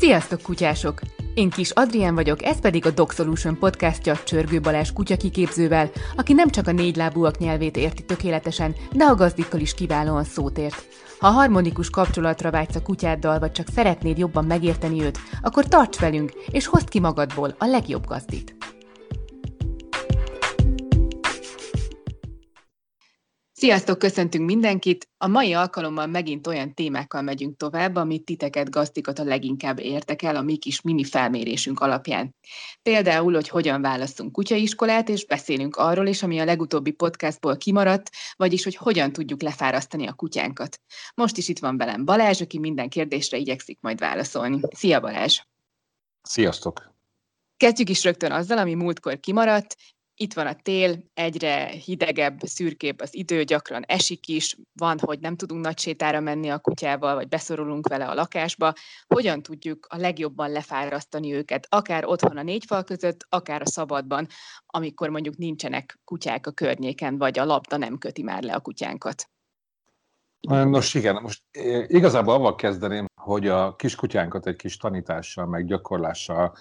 [0.00, 1.00] Sziasztok, kutyások!
[1.34, 6.48] Én Kis Adrien vagyok, ez pedig a Dog Solution podcastja Csörgő Balázs kutyakiképzővel, aki nem
[6.48, 10.86] csak a négylábúak nyelvét érti tökéletesen, de a gazdikkal is kiválóan szót ért.
[11.18, 16.32] Ha harmonikus kapcsolatra vágysz a kutyáddal, vagy csak szeretnéd jobban megérteni őt, akkor tarts velünk,
[16.50, 18.59] és hozd ki magadból a legjobb gazdit.
[23.60, 25.08] Sziasztok, köszöntünk mindenkit!
[25.18, 30.42] A mai alkalommal megint olyan témákkal megyünk tovább, amit titeket, gazdikat a leginkább érdekel a
[30.42, 32.34] mi kis mini felmérésünk alapján.
[32.82, 38.64] Például, hogy hogyan választunk kutyaiskolát, és beszélünk arról is, ami a legutóbbi podcastból kimaradt, vagyis,
[38.64, 40.80] hogy hogyan tudjuk lefárasztani a kutyánkat.
[41.14, 44.60] Most is itt van velem Balázs, aki minden kérdésre igyekszik majd válaszolni.
[44.74, 45.40] Szia Balázs!
[46.22, 46.94] Sziasztok!
[47.56, 49.76] Kezdjük is rögtön azzal, ami múltkor kimaradt,
[50.20, 55.36] itt van a tél, egyre hidegebb, szürkébb az idő, gyakran esik is, van, hogy nem
[55.36, 58.72] tudunk nagy sétára menni a kutyával, vagy beszorulunk vele a lakásba.
[59.06, 64.26] Hogyan tudjuk a legjobban lefárasztani őket, akár otthon a négy fal között, akár a szabadban,
[64.66, 69.30] amikor mondjuk nincsenek kutyák a környéken, vagy a labda nem köti már le a kutyánkat?
[70.48, 71.42] Nos igen, most
[71.86, 76.56] igazából avval kezdeném, hogy a kiskutyánkat egy kis tanítással, meg gyakorlással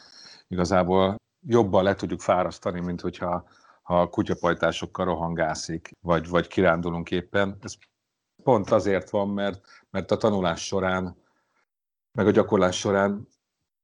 [0.48, 3.48] igazából jobban le tudjuk fárasztani, mint hogyha
[3.82, 7.58] ha kutyapajtásokkal rohangászik, vagy, vagy kirándulunk éppen.
[7.62, 7.74] Ez
[8.44, 11.18] pont azért van, mert, mert a tanulás során,
[12.12, 13.28] meg a gyakorlás során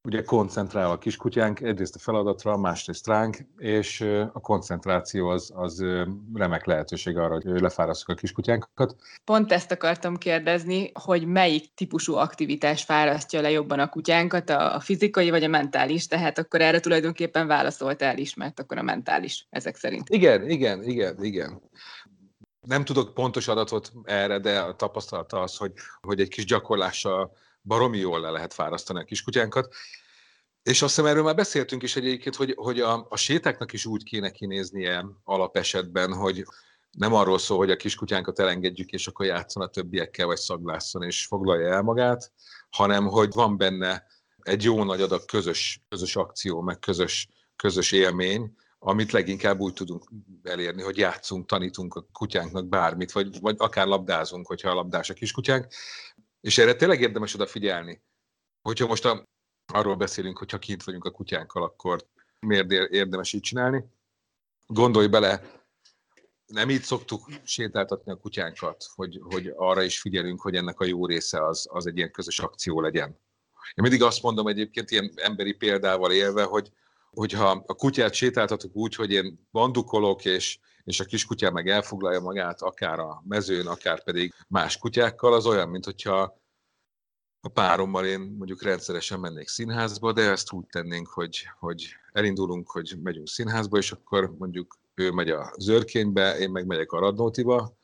[0.06, 4.02] ugye koncentrál a kiskutyánk egyrészt a feladatra, másrészt ránk, és
[4.34, 5.84] a koncentráció az, az
[6.34, 8.96] remek lehetőség arra, hogy lefárasztjuk a kiskutyánkat.
[9.24, 14.80] Pont ezt akartam kérdezni, hogy melyik típusú aktivitás fárasztja le jobban a kutyánkat, a, a
[14.80, 19.76] fizikai vagy a mentális, tehát akkor erre tulajdonképpen válaszoltál is, mert akkor a mentális ezek
[19.76, 20.10] szerint.
[20.10, 21.62] Igen, igen, igen, igen.
[22.62, 27.32] Nem tudok pontos adatot erre, de a tapasztalata az, hogy, hogy egy kis gyakorlással
[27.66, 29.76] baromi jól le lehet fárasztani a kiskutyánkat.
[30.64, 34.04] És azt hiszem erről már beszéltünk is egyébként, hogy, hogy a, a sétáknak is úgy
[34.04, 36.46] kéne kinéznie alapesetben, hogy
[36.92, 41.26] nem arról szól, hogy a kiskutyánkat elengedjük, és akkor játszon a többiekkel, vagy szaglászon, és
[41.26, 42.32] foglalja el magát,
[42.70, 44.08] hanem hogy van benne
[44.42, 50.04] egy jó nagy adag közös, közös akció, meg közös, közös élmény, amit leginkább úgy tudunk
[50.44, 55.14] elérni, hogy játszunk, tanítunk a kutyánknak bármit, vagy, vagy akár labdázunk, hogyha a labdás a
[55.14, 55.68] kiskutyánk,
[56.46, 58.02] és erre tényleg érdemes odafigyelni.
[58.62, 59.24] Hogyha most a,
[59.74, 62.08] arról beszélünk, hogyha kint vagyunk a kutyánkkal, akkor
[62.40, 63.86] miért érdemes így csinálni?
[64.66, 65.42] Gondolj bele,
[66.46, 71.06] nem így szoktuk sétáltatni a kutyánkat, hogy, hogy arra is figyelünk, hogy ennek a jó
[71.06, 73.08] része az, az egy ilyen közös akció legyen.
[73.74, 76.72] Én mindig azt mondom egyébként ilyen emberi példával élve, hogy
[77.12, 82.62] hogyha a kutyát sétáltatok úgy, hogy én bandukolok, és, és a kiskutyám meg elfoglalja magát,
[82.62, 86.44] akár a mezőn, akár pedig más kutyákkal, az olyan, mint hogyha
[87.42, 92.98] a párommal én mondjuk rendszeresen mennék színházba, de ezt úgy tennénk, hogy, hogy elindulunk, hogy
[93.04, 97.78] megyünk színházba, és akkor mondjuk ő megy a zörkénybe, én meg megyek a Radnótiba,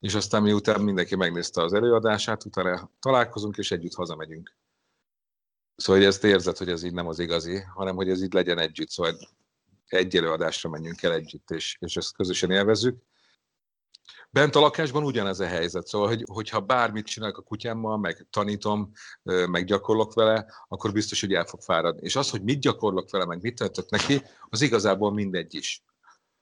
[0.00, 4.56] és aztán miután mindenki megnézte az előadását, utána találkozunk, és együtt hazamegyünk.
[5.76, 8.58] Szóval hogy ezt érzed, hogy ez így nem az igazi, hanem hogy ez így legyen
[8.58, 9.16] együtt, szóval
[9.86, 12.98] egy előadásra menjünk el együtt, és, és ezt közösen élvezzük.
[14.30, 18.92] Bent a lakásban ugyanez a helyzet, szóval, hogy, hogyha bármit csinálok a kutyámmal, meg tanítom,
[19.22, 22.00] meg gyakorlok vele, akkor biztos, hogy el fog fáradni.
[22.04, 25.82] És az, hogy mit gyakorlok vele, meg mit töltök neki, az igazából mindegy is.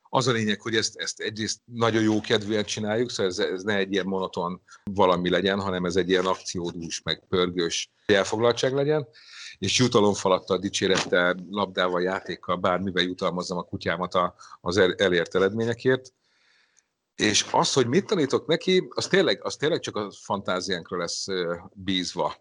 [0.09, 3.77] Az a lényeg, hogy ezt, ezt egyrészt nagyon jó kedvűen csináljuk, szóval ez, ez ne
[3.77, 9.09] egy ilyen monoton valami legyen, hanem ez egy ilyen akciódús, meg pörgős elfoglaltság legyen,
[9.65, 14.19] és jutalomfalattal, dicsérettel, labdával, játékkal, bármivel jutalmazzam a kutyámat
[14.61, 16.13] az elért eredményekért.
[17.15, 21.27] És az, hogy mit tanítok neki, az tényleg, az tényleg csak a fantáziánkra lesz
[21.73, 22.35] bízva.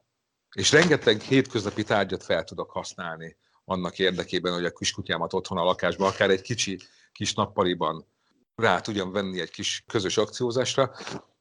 [0.55, 6.07] És rengeteg hétköznapi tárgyat fel tudok használni annak érdekében, hogy a kiskutyámat otthon a lakásban,
[6.07, 6.79] akár egy kicsi
[7.11, 8.05] kis nappaliban
[8.55, 10.91] rá tudjam venni egy kis közös akciózásra.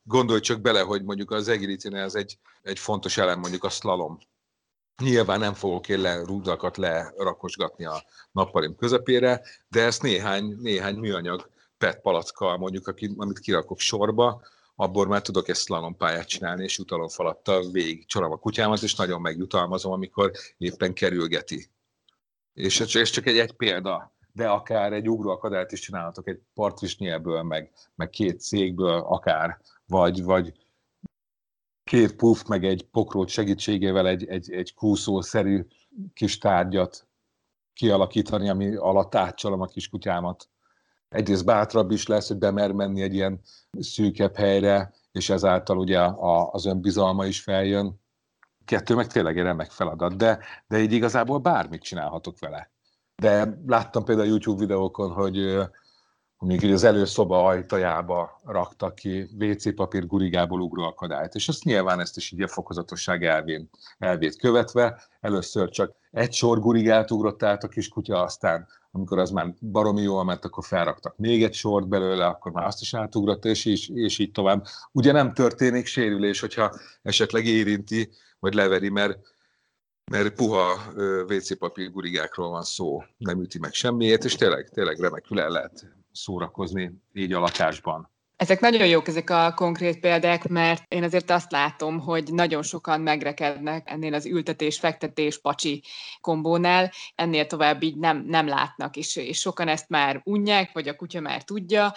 [0.03, 4.19] Gondolj csak bele, hogy mondjuk az agility ez egy, egy fontos elem, mondjuk a slalom.
[5.03, 8.03] Nyilván nem fogok én le rúdakat lerakosgatni a
[8.33, 14.43] nappalim közepére, de ezt néhány, néhány műanyag PET palackkal mondjuk, amit kirakok sorba,
[14.75, 19.93] abból már tudok ezt slalompályát csinálni, és jutalomfalattal végig csalom a kutyámat, és nagyon megjutalmazom,
[19.93, 21.71] amikor éppen kerülgeti.
[22.55, 27.73] És ez csak egy, egy példa, de akár egy ugróakadályt is csinálhatok egy partrisnyelből, meg,
[27.95, 30.53] meg két cégből, akár, vagy, vagy
[31.93, 35.67] két puff, meg egy pokrót segítségével egy, egy, egy kúszószerű
[36.15, 37.07] kis tárgyat
[37.73, 40.49] kialakítani, ami alatt átcsalom a kis kutyámat
[41.09, 43.41] egyrészt bátrabb is lesz, hogy bemer menni egy ilyen
[43.79, 48.01] szűkebb helyre, és ezáltal ugye a, az önbizalma is feljön.
[48.65, 52.71] kettő meg tényleg egy remek feladat, de, de így igazából bármit csinálhatok vele.
[53.23, 55.59] De láttam például YouTube videókon, hogy
[56.51, 61.35] így az előszoba ajtajába raktak ki WC papír gurigából ugró akadályt.
[61.35, 66.61] És azt nyilván ezt is így a fokozatosság elvén, elvét követve, először csak egy sor
[66.61, 71.43] gurigát ugrott át a kiskutya, aztán amikor az már baromi jól ment, akkor felraktak még
[71.43, 74.65] egy sort belőle, akkor már azt is átugrott, és, és, és így tovább.
[74.93, 79.19] Ugye nem történik sérülés, hogyha esetleg érinti, vagy leveri, mert
[80.11, 80.81] mert puha
[81.29, 86.02] WC papír gurigákról van szó, nem üti meg semmiért, és tényleg, tényleg remekül el lehet
[86.13, 88.12] szórakozni így a lakásban.
[88.43, 93.01] Ezek nagyon jók, ezek a konkrét példák, mert én azért azt látom, hogy nagyon sokan
[93.01, 95.83] megrekednek ennél az ültetés, fektetés, pacsi
[96.21, 100.97] kombónál, ennél tovább így nem, nem látnak, és, és sokan ezt már unják, vagy a
[100.97, 101.93] kutya már tudja,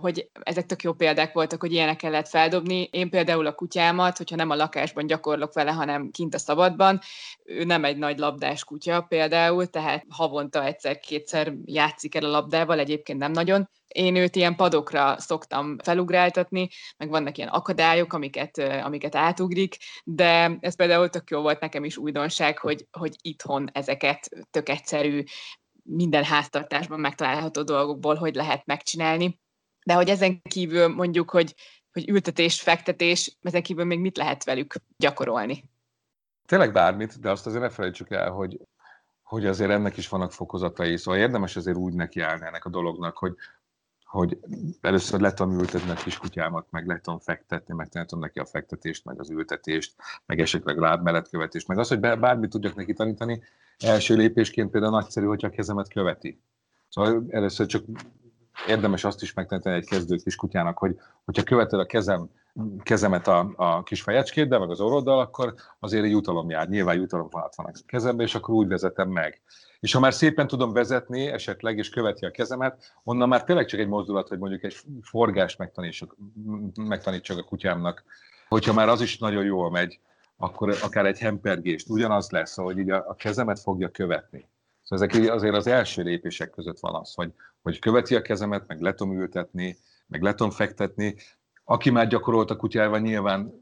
[0.00, 2.88] hogy ezek tök jó példák voltak, hogy ilyenek lehet feldobni.
[2.90, 7.00] Én például a kutyámat, hogyha nem a lakásban gyakorlok vele, hanem kint a szabadban,
[7.44, 13.18] ő nem egy nagy labdás kutya például, tehát havonta egyszer-kétszer játszik el a labdával, egyébként
[13.18, 19.76] nem nagyon, én őt ilyen padokra szoktam felugráltatni, meg vannak ilyen akadályok, amiket, amiket átugrik,
[20.04, 25.22] de ez például tök jó volt nekem is újdonság, hogy, hogy itthon ezeket tök egyszerű,
[25.84, 29.40] minden háztartásban megtalálható dolgokból, hogy lehet megcsinálni.
[29.84, 31.54] De hogy ezen kívül mondjuk, hogy,
[31.92, 35.70] hogy ültetés, fektetés, ezen kívül még mit lehet velük gyakorolni?
[36.46, 38.60] Tényleg bármit, de azt azért ne felejtsük el, hogy
[39.32, 43.34] hogy azért ennek is vannak fokozatai, szóval érdemes azért úgy nekiállni ennek a dolognak, hogy,
[44.12, 44.38] hogy
[44.80, 49.04] először le tudom ültetni a kiskutyámat, meg le tudom fektetni, meg tanítom neki a fektetést,
[49.04, 49.94] meg az ültetést,
[50.26, 53.42] meg esetleg lábmeletkövetést, meg az, hogy bármit tudjak neki tanítani,
[53.78, 56.40] első lépésként például nagyszerű, hogyha a kezemet követi.
[56.88, 57.84] Szóval először csak
[58.68, 62.28] érdemes azt is megtenni egy kezdő kiskutyának, hogy hogyha követed a kezem
[62.82, 66.68] kezemet a, a kis fejecskéddel, meg az orroddal, akkor azért egy jutalom jár.
[66.68, 69.40] Nyilván jutalom van a kezembe, és akkor úgy vezetem meg.
[69.82, 73.80] És ha már szépen tudom vezetni esetleg, és követi a kezemet, onnan már tényleg csak
[73.80, 76.16] egy mozdulat, hogy mondjuk egy forgást megtanítsak,
[76.74, 78.04] megtanítsak a kutyámnak.
[78.48, 80.00] Hogyha már az is nagyon jól megy,
[80.36, 84.48] akkor akár egy hempergést, ugyanaz lesz, hogy így a, a kezemet fogja követni.
[84.82, 87.32] Szóval ezek azért az első lépések között van az, hogy,
[87.62, 89.76] hogy követi a kezemet, meg le tudom ültetni,
[90.06, 91.16] meg le tudom fektetni,
[91.64, 93.61] aki már gyakorolt a kutyával, nyilván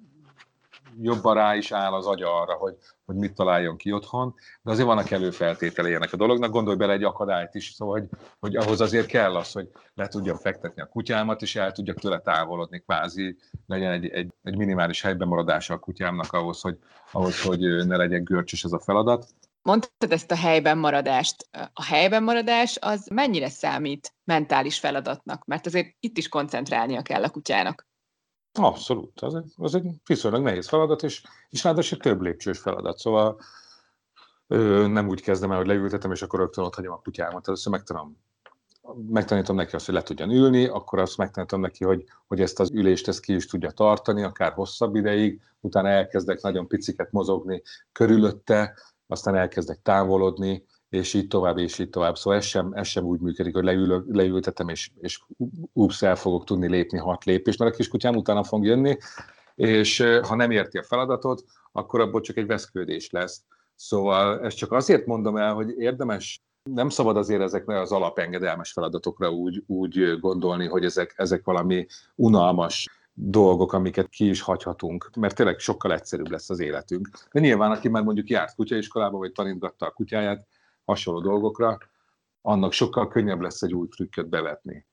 [1.00, 4.86] jobban rá is áll az agya arra, hogy, hogy mit találjon ki otthon, de azért
[4.86, 8.08] vannak előfeltételei ennek a dolognak, gondolj bele egy akadályt is, szóval hogy,
[8.40, 12.20] hogy ahhoz azért kell az, hogy le tudjam fektetni a kutyámat, és el tudjak tőle
[12.20, 16.78] távolodni, kvázi legyen egy, egy, egy minimális helyben maradása a kutyámnak ahhoz, hogy,
[17.12, 19.26] ahhoz, hogy ne legyen görcsös ez a feladat.
[19.62, 21.48] Mondtad ezt a helyben maradást.
[21.72, 25.44] A helyben maradás az mennyire számít mentális feladatnak?
[25.44, 27.88] Mert azért itt is koncentrálnia kell a kutyának.
[28.52, 29.20] Abszolút.
[29.20, 32.98] Az egy, az egy viszonylag nehéz feladat, és, és ráadásul több lépcsős feladat.
[32.98, 33.40] Szóval
[34.46, 37.46] ö, nem úgy kezdem el, hogy leültetem, és akkor rögtön ott hagyom a kutyámat.
[37.46, 38.16] Először megtanom,
[39.08, 42.70] megtanítom neki azt, hogy le tudjon ülni, akkor azt megtanítom neki, hogy, hogy ezt az
[42.70, 47.62] ülést ezt ki is tudja tartani, akár hosszabb ideig, utána elkezdek nagyon piciket mozogni
[47.92, 48.74] körülötte,
[49.06, 52.16] aztán elkezdek távolodni, és így tovább, és így tovább.
[52.16, 55.20] Szóval ez sem, ez sem úgy működik, hogy leül, leültetem, és, és
[55.72, 58.96] ups, el fogok tudni lépni hat lépést, mert a kiskutyám utána fog jönni,
[59.54, 63.42] és ha nem érti a feladatot, akkor abból csak egy veszkődés lesz.
[63.74, 69.30] Szóval ezt csak azért mondom el, hogy érdemes, nem szabad azért ezekre az alapengedelmes feladatokra
[69.30, 75.58] úgy, úgy gondolni, hogy ezek, ezek valami unalmas dolgok, amiket ki is hagyhatunk, mert tényleg
[75.58, 77.08] sokkal egyszerűbb lesz az életünk.
[77.32, 80.46] De nyilván, aki már mondjuk járt kutyaiskolába, vagy tanítgatta a kutyáját,
[80.90, 81.78] hasonló dolgokra,
[82.40, 84.86] annak sokkal könnyebb lesz egy új trükköt bevetni.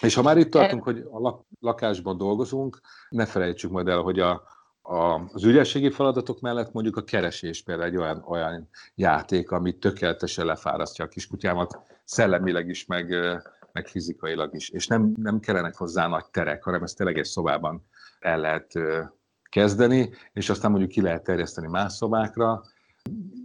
[0.00, 4.42] És ha már itt tartunk, hogy a lakásban dolgozunk, ne felejtsük majd el, hogy a,
[4.82, 10.46] a, az ügyességi feladatok mellett mondjuk a keresés például egy olyan, olyan játék, ami tökéletesen
[10.46, 13.14] lefárasztja a kiskutyámat, szellemileg is, meg,
[13.72, 14.68] meg fizikailag is.
[14.68, 17.86] És nem, nem kellenek hozzá nagy terek, hanem ezt tényleg egy szobában
[18.20, 18.72] el lehet
[19.42, 22.62] kezdeni, és aztán mondjuk ki lehet terjeszteni más szobákra,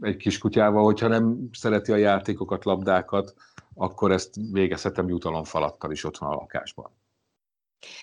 [0.02, 3.34] egy kis kutyával, hogyha nem szereti a játékokat, labdákat,
[3.74, 6.92] akkor ezt végezhetem jutalomfalattal is otthon a lakásban.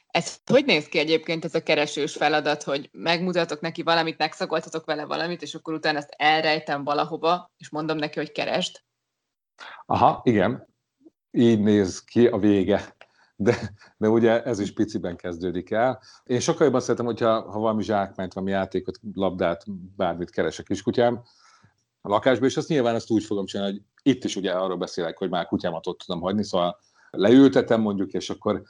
[0.07, 5.05] Ez hogy néz ki egyébként ez a keresős feladat, hogy megmutatok neki valamit, megszagoltatok vele
[5.05, 8.83] valamit, és akkor utána ezt elrejtem valahova, és mondom neki, hogy keresd?
[9.87, 10.67] Aha, igen.
[11.31, 12.95] Így néz ki a vége.
[13.37, 16.03] De, de ugye ez is piciben kezdődik el.
[16.25, 19.65] Én sokkal jobban szeretem, hogyha ha valami zsákmányt, valami játékot, labdát,
[19.97, 21.23] bármit keres a kiskutyám,
[22.07, 23.83] a lakásba, és azt nyilván azt úgy fogom csinálni, hogy
[24.13, 26.79] itt is ugye arról beszélek, hogy már kutyámat ott tudom hagyni, szóval
[27.11, 28.63] leültetem mondjuk, és akkor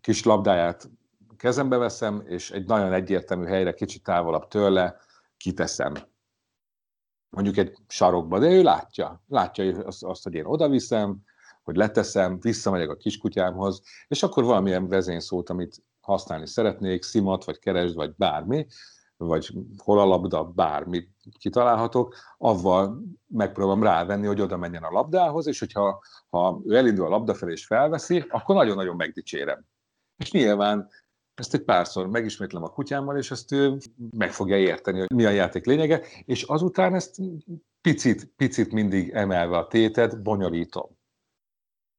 [0.00, 0.90] kis labdáját
[1.36, 4.96] kezembe veszem, és egy nagyon egyértelmű helyre, kicsit távolabb tőle,
[5.36, 5.94] kiteszem.
[7.28, 11.18] Mondjuk egy sarokba, de ő látja, látja azt, azt hogy én odaviszem,
[11.62, 17.94] hogy leteszem, visszamegyek a kiskutyámhoz, és akkor valamilyen vezényszót, amit használni szeretnék, szimat, vagy keresd,
[17.94, 18.66] vagy bármi,
[19.26, 21.08] vagy hol a labda, bármi
[21.38, 27.08] kitalálhatok, avval megpróbálom rávenni, hogy oda menjen a labdához, és hogyha ha ő elindul a
[27.08, 29.64] labda felé és felveszi, akkor nagyon-nagyon megdicsérem.
[30.16, 30.88] És nyilván
[31.34, 33.76] ezt egy párszor megismétlem a kutyámmal, és ezt ő
[34.10, 37.16] meg fogja érteni, hogy mi a játék lényege, és azután ezt
[37.80, 40.98] picit, picit mindig emelve a tétet, bonyolítom.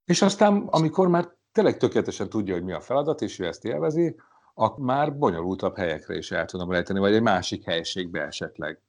[0.05, 4.15] És aztán, amikor már tényleg tökéletesen tudja, hogy mi a feladat, és ő ezt élvezi,
[4.61, 8.81] akkor már bonyolultabb helyekre is el tudom lejteni, vagy egy másik helységbe esetleg.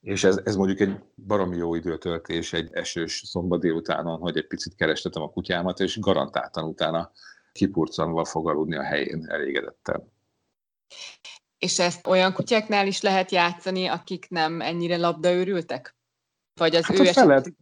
[0.00, 4.74] És ez, ez mondjuk egy baromi jó időtöltés egy esős szombat délutánon, hogy egy picit
[4.74, 7.10] kerestetem a kutyámat, és garantáltan utána
[7.52, 10.12] kipurcanva fog aludni a helyén elégedetten.
[11.58, 15.96] És ezt olyan kutyáknál is lehet játszani, akik nem ennyire labdaőrültek?
[16.54, 17.56] Vagy az hát ő esetben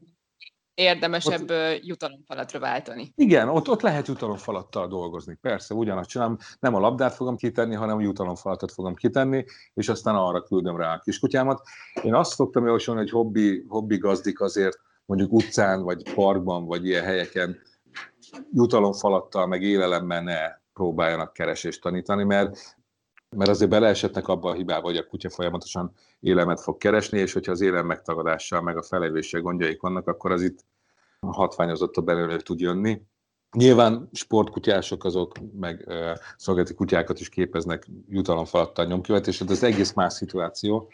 [0.75, 3.13] érdemesebb ott, jutalomfalatra váltani?
[3.15, 5.35] Igen, ott, ott lehet jutalomfalattal dolgozni.
[5.35, 10.15] Persze, ugyanazt csinálom, nem a labdát fogom kitenni, hanem a jutalomfalatot fogom kitenni, és aztán
[10.15, 11.63] arra küldöm rá a kiskutyámat.
[12.03, 17.05] Én azt szoktam javasolni, hogy hobbi, hobbi gazdik azért mondjuk utcán, vagy parkban, vagy ilyen
[17.05, 17.59] helyeken
[18.53, 22.79] jutalomfalattal, meg élelemmel ne próbáljanak keresést tanítani, mert,
[23.37, 27.53] mert azért beleesetnek abba a hibába, hogy a kutya folyamatosan élemet fog keresni, és hogyha
[27.53, 30.65] az élem megtagadással, meg a felelősség gondjaik vannak, akkor az itt
[31.21, 33.03] hatványozottabb belőle tud jönni.
[33.57, 40.13] Nyilván sportkutyások azok, meg uh, szolgálati kutyákat is képeznek jutalomfalattal nyomkivetésre, de az egész más
[40.13, 40.89] szituáció.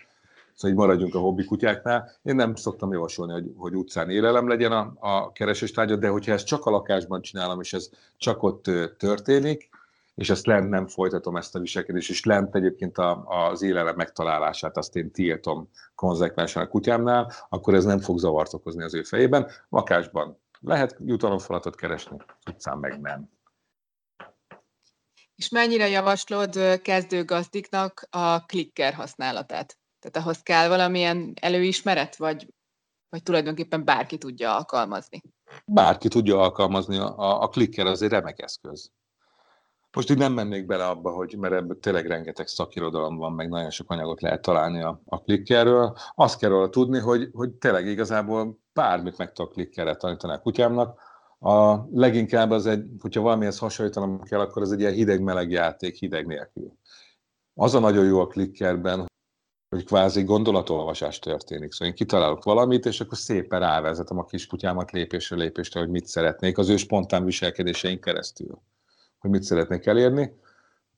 [0.54, 2.10] Szóval így maradjunk a hobbi kutyáknál.
[2.22, 6.46] Én nem szoktam javasolni, hogy, hogy utcán élelem legyen a, a kereséstárgya, de hogyha ezt
[6.46, 9.68] csak a lakásban csinálom, és ez csak ott történik,
[10.16, 14.76] és ezt lent nem folytatom ezt a viselkedést, és lent egyébként a, az élelem megtalálását
[14.76, 19.50] azt én tiltom konzekvensen a kutyámnál, akkor ez nem fog zavart okozni az ő fejében.
[19.68, 22.16] Lakásban lehet jutalomfalatot keresni,
[22.50, 23.30] utcán meg nem.
[25.34, 29.78] És mennyire javaslod kezdőgazdiknak a klikker használatát?
[29.98, 32.54] Tehát ahhoz kell valamilyen előismeret, vagy,
[33.08, 35.22] vagy tulajdonképpen bárki tudja alkalmazni?
[35.64, 38.90] Bárki tudja alkalmazni, a, a klikker az egy remek eszköz.
[39.96, 43.70] Most így nem mennék bele abba, hogy mert ebből tényleg rengeteg szakirodalom van, meg nagyon
[43.70, 45.96] sok anyagot lehet találni a, a klikkerről.
[46.14, 51.00] Azt kell róla tudni, hogy, hogy tényleg igazából bármit meg tudok klikkerre tanítani a kutyámnak.
[51.38, 56.26] A leginkább az egy, hogyha valamihez hasonlítanom kell, akkor ez egy ilyen hideg-meleg játék hideg
[56.26, 56.72] nélkül.
[57.54, 59.06] Az a nagyon jó a klikkerben,
[59.68, 61.72] hogy kvázi gondolatolvasás történik.
[61.72, 66.58] Szóval én kitalálok valamit, és akkor szépen rávezetem a kiskutyámat lépésre lépésre, hogy mit szeretnék
[66.58, 68.62] az ő spontán viselkedéseink keresztül,
[69.26, 70.32] hogy mit szeretnék elérni.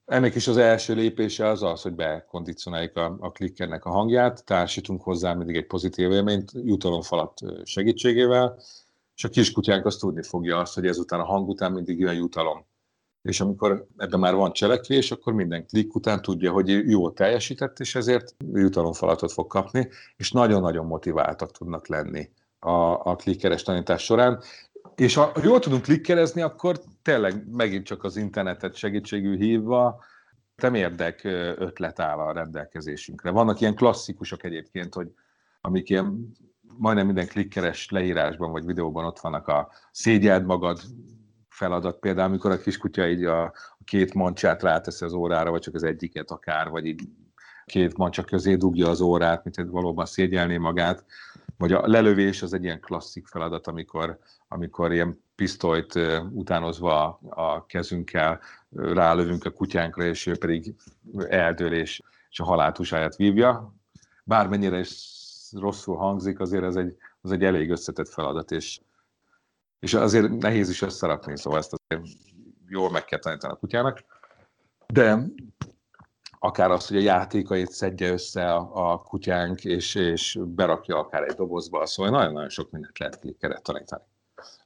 [0.04, 5.02] Ennek is az első lépése az az, hogy bekondicionáljuk a, a klikkernek a hangját, társítunk
[5.02, 8.56] hozzá mindig egy pozitív élményt jutalomfalat segítségével,
[9.14, 12.66] és a kiskutyánk azt tudni fogja azt, hogy ezután a hang után mindig jön jutalom
[13.22, 17.94] és amikor ebben már van cselekvés, akkor minden klik után tudja, hogy jó teljesített, és
[17.94, 24.42] ezért jutalomfalatot fog kapni, és nagyon-nagyon motiváltak tudnak lenni a, a klikkeres tanítás során.
[24.98, 30.04] És ha jól tudunk klikkerezni, akkor tényleg megint csak az internetet segítségül hívva,
[30.56, 31.24] nem érdek
[31.58, 33.30] ötlet áll a rendelkezésünkre.
[33.30, 35.08] Vannak ilyen klasszikusok egyébként, hogy
[35.60, 36.32] amik ilyen
[36.76, 40.80] majdnem minden klikkeres leírásban vagy videóban ott vannak a szégyeld magad
[41.48, 43.52] feladat például, amikor a kiskutya így a,
[43.84, 47.08] két mancsát ráteszi az órára, vagy csak az egyiket akár, vagy így
[47.66, 51.04] két mancsa közé dugja az órát, mint valóban szégyelné magát.
[51.58, 55.94] Vagy a lelövés az egy ilyen klasszik feladat, amikor, amikor ilyen pisztolyt
[56.30, 60.74] utánozva a kezünkkel rálövünk a kutyánkra, és ő pedig
[61.28, 63.74] eldől és, és a haláltusáját vívja.
[64.24, 65.16] Bármennyire is
[65.52, 68.80] rosszul hangzik, azért ez egy, az egy elég összetett feladat, és
[69.78, 72.08] és azért nehéz is összerakni, szóval ezt azért
[72.68, 74.04] jól meg kell tanítani a kutyának.
[74.86, 75.24] De
[76.38, 81.34] akár azt, hogy a játékait szedje össze a, a kutyánk, és, és berakja akár egy
[81.34, 84.02] dobozba, szóval nagyon-nagyon sok mindent lehet klikkeret tanítani.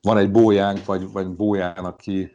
[0.00, 2.32] Van egy bójánk, vagy, vagy bójának ki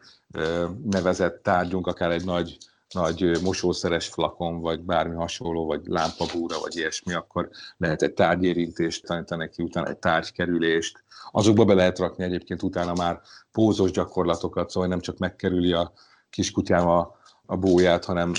[0.83, 2.57] nevezett tárgyunk, akár egy nagy
[2.93, 9.43] nagy mosószeres flakon, vagy bármi hasonló, vagy lámpabúra, vagy ilyesmi, akkor lehet egy tárgyérintést tanítani
[9.43, 11.03] neki, utána egy tárgykerülést.
[11.31, 15.93] Azokba be lehet rakni egyébként utána már pózos gyakorlatokat, szóval nem csak megkerüli a
[16.29, 17.16] kiskutyám a,
[17.49, 18.31] a bóját, hanem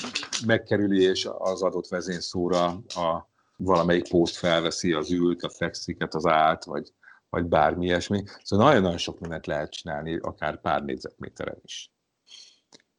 [0.46, 6.64] megkerüli és az adott vezényszóra a valamelyik pózt felveszi, az ült, a feksziket, az állt,
[6.64, 6.92] vagy,
[7.30, 8.24] vagy bármi ilyesmi.
[8.42, 11.92] Szóval nagyon-nagyon sok mindent lehet csinálni, akár pár négyzetméteren is.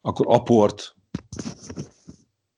[0.00, 0.94] Akkor aport,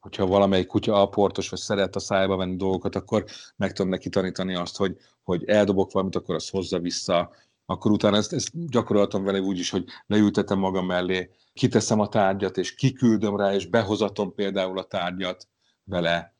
[0.00, 3.24] hogyha valamelyik kutya alportos, vagy szeret a szájába venni dolgokat, akkor
[3.56, 7.30] meg tudom neki tanítani azt, hogy, hogy eldobok valamit, akkor azt hozza vissza,
[7.72, 12.56] akkor utána ezt, ezt gyakoroltam vele úgy is, hogy leültetem magam mellé, kiteszem a tárgyat,
[12.56, 15.48] és kiküldöm rá, és behozatom például a tárgyat
[15.84, 16.32] vele,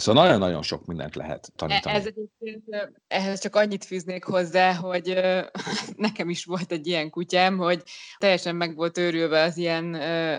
[0.00, 1.96] Szóval nagyon-nagyon sok mindent lehet tanítani.
[1.96, 2.64] Ez egyébként,
[3.06, 5.20] ehhez csak annyit fűznék hozzá, hogy
[5.96, 7.82] nekem is volt egy ilyen kutyám, hogy
[8.18, 9.94] teljesen meg volt őrülve az ilyen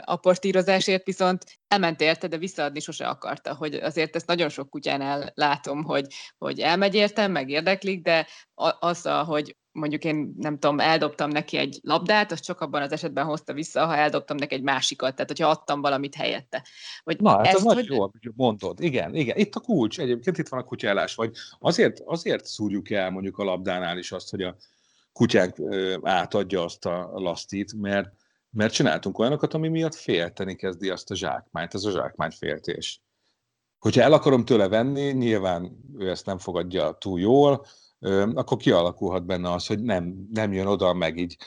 [0.05, 5.83] aportírozásért, viszont elment érte, de visszaadni sose akarta, hogy azért ezt nagyon sok kutyánál látom,
[5.83, 6.05] hogy,
[6.37, 8.27] hogy elmegy értem, meg érdeklik, de
[8.79, 13.25] az, hogy mondjuk én nem tudom, eldobtam neki egy labdát, az csak abban az esetben
[13.25, 16.65] hozta vissza, ha eldobtam neki egy másikat, tehát hogyha adtam valamit helyette.
[17.03, 18.79] Vagy Na, hát ez nagy jó, hogy mondod.
[18.81, 19.37] Igen, igen.
[19.37, 23.43] Itt a kulcs, egyébként itt van a kutyálás, vagy azért, azért szúrjuk el mondjuk a
[23.43, 24.55] labdánál is azt, hogy a
[25.11, 25.55] kutyánk
[26.01, 28.09] átadja azt a lasztit, mert,
[28.49, 33.01] mert csináltunk olyanokat, ami miatt félteni kezdi azt a zsákmányt, ez a zsákmányféltés.
[33.79, 37.65] Hogyha el akarom tőle venni, nyilván ő ezt nem fogadja túl jól,
[38.33, 41.37] akkor kialakulhat benne az, hogy nem, nem jön oda, meg így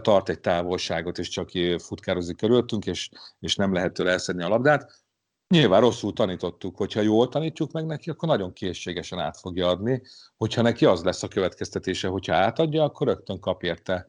[0.00, 5.02] tart egy távolságot, és csak futkározik körülöttünk, és, és nem lehet tőle elszedni a labdát.
[5.48, 10.02] Nyilván rosszul tanítottuk, hogyha jól tanítjuk meg neki, akkor nagyon készségesen át fogja adni.
[10.36, 14.06] Hogyha neki az lesz a következtetése, hogyha átadja, akkor rögtön kap érte.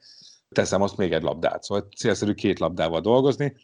[0.50, 1.64] Teszem azt még egy labdát.
[1.64, 3.56] Szóval célszerű két labdával dolgozni.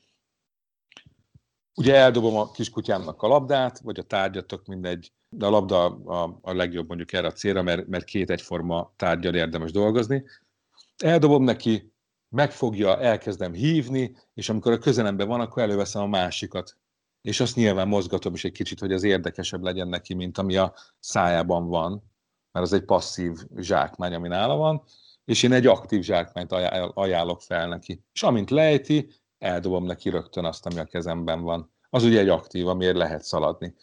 [1.75, 6.53] Ugye eldobom a kiskutyámnak a labdát, vagy a tárgyatok, mindegy, de a labda a, a
[6.53, 10.23] legjobb mondjuk erre a célra, mert, mert két egyforma tárgyal érdemes dolgozni.
[10.97, 11.93] Eldobom neki,
[12.29, 16.77] megfogja, elkezdem hívni, és amikor a közelemben van, akkor előveszem a másikat.
[17.21, 20.73] És azt nyilván mozgatom is egy kicsit, hogy az érdekesebb legyen neki, mint ami a
[20.99, 22.03] szájában van,
[22.51, 24.83] mert az egy passzív zsákmány, ami nála van,
[25.25, 26.51] és én egy aktív zsákmányt
[26.93, 28.03] ajánlok fel neki.
[28.13, 31.71] És amint lejti, eldobom neki rögtön azt, ami a kezemben van.
[31.89, 33.75] Az ugye egy aktív, amiért lehet szaladni.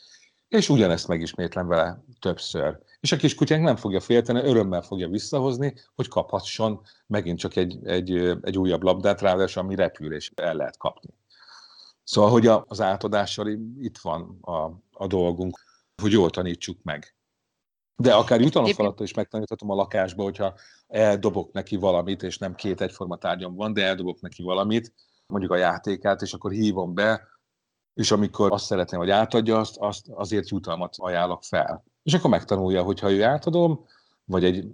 [0.48, 2.78] És ugyanezt megismétlem vele többször.
[3.00, 8.16] És a kiskutyánk nem fogja félteni, örömmel fogja visszahozni, hogy kaphasson megint csak egy, egy,
[8.42, 11.10] egy újabb labdát, ráadásul ami repül, és el lehet kapni.
[12.04, 15.58] Szóval, hogy az átadással itt van a, a dolgunk,
[16.02, 17.14] hogy jól tanítsuk meg.
[17.96, 20.54] De akár jutalomfalattal is megtaníthatom a lakásba, hogyha
[20.86, 24.94] eldobok neki valamit, és nem két egyforma tárgyam van, de eldobok neki valamit,
[25.26, 27.28] mondjuk a játékát, és akkor hívom be,
[27.98, 31.84] és amikor azt szeretném, hogy átadja, azt, azt azért jutalmat ajánlok fel.
[32.02, 33.84] És akkor megtanulja, hogy ha ő átadom,
[34.24, 34.66] vagy egy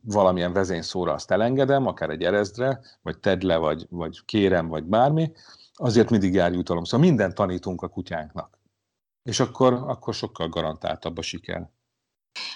[0.00, 5.32] valamilyen vezényszóra azt elengedem, akár egy erezdre, vagy tedd le, vagy, vagy kérem, vagy bármi,
[5.74, 6.84] azért mindig jár jutalom.
[6.84, 8.58] Szóval mindent tanítunk a kutyánknak.
[9.22, 11.70] És akkor, akkor sokkal garantáltabb a siker.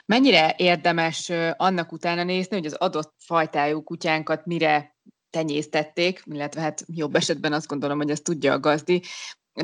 [0.07, 4.97] Mennyire érdemes annak utána nézni, hogy az adott fajtájú kutyánkat mire
[5.31, 9.03] tenyésztették, illetve hát jobb esetben azt gondolom, hogy ezt tudja a gazdi,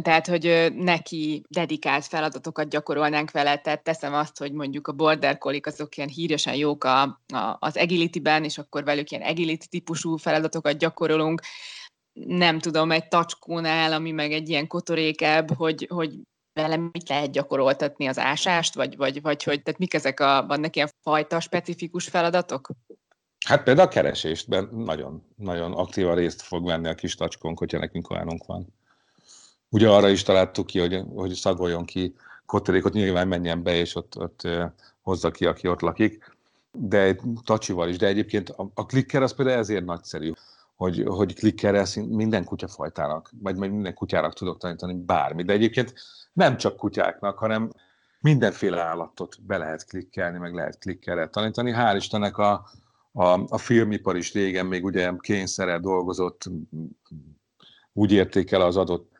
[0.02, 5.60] tehát, hogy neki dedikált feladatokat gyakorolnánk vele, tehát teszem azt, hogy mondjuk a border collie
[5.64, 10.78] azok ilyen híresen jók a, a, az agility-ben, és akkor velük ilyen agility típusú feladatokat
[10.78, 11.40] gyakorolunk,
[12.12, 16.14] nem tudom, egy tacskónál, ami meg egy ilyen kotorékebb, hogy, hogy
[16.52, 20.76] vele mit lehet gyakoroltatni az ásást, vagy, vagy, vagy hogy, tehát mik ezek a, vannak
[20.76, 22.70] ilyen fajta specifikus feladatok?
[23.46, 28.10] Hát például a keresésben nagyon, nagyon aktívan részt fog venni a kis tacskónk, hogyha nekünk
[28.10, 28.78] olyanunk van.
[29.70, 32.14] Ugye arra is találtuk ki, hogy, hogy szagoljon ki
[32.46, 34.48] koterékot, nyilván menjen be, és ott, ott
[35.02, 36.36] hozza ki, aki ott lakik,
[36.72, 37.96] de tacsival is.
[37.96, 40.32] De egyébként a, a klikker az például ezért nagyszerű,
[40.76, 45.42] hogy, hogy klikkerrel minden kutyafajtának, vagy minden kutyának tudok tanítani bármi.
[45.42, 45.94] De egyébként
[46.32, 47.70] nem csak kutyáknak, hanem
[48.20, 51.72] mindenféle állatot be lehet klikkelni, meg lehet klikkerrel tanítani.
[51.76, 52.68] Hál' Istennek a,
[53.12, 56.42] a, a filmipar is régen még ugye kényszerrel dolgozott,
[57.92, 59.10] úgy értékel az adott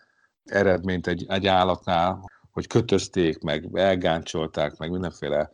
[0.51, 5.51] eredményt egy, egy állatnál, hogy kötözték, meg elgáncsolták, meg mindenféle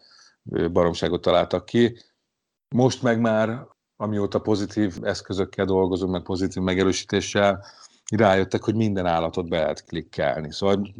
[0.72, 1.98] baromságot találtak ki.
[2.74, 7.64] Most meg már, amióta pozitív eszközökkel dolgozunk, meg pozitív megerősítéssel,
[8.16, 10.52] rájöttek, hogy minden állatot be lehet klikkelni.
[10.52, 10.94] Szóval,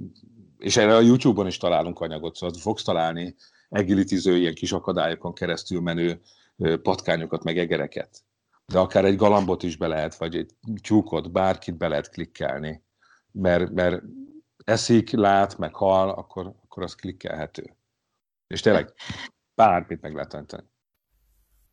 [0.58, 3.34] és erre a YouTube-on is találunk anyagot, szóval fogsz találni
[3.68, 6.20] egilitiző, ilyen kis akadályokon keresztül menő
[6.82, 8.24] patkányokat, meg egereket.
[8.66, 10.50] De akár egy galambot is be lehet, vagy egy
[10.82, 12.84] tyúkot, bárkit be lehet klikkelni
[13.36, 14.02] mert, mert
[14.64, 17.76] eszik, lát, meg hal, akkor, akkor az klikkelhető.
[18.46, 18.94] És tényleg
[19.54, 20.68] bármit meg lehet tanítani.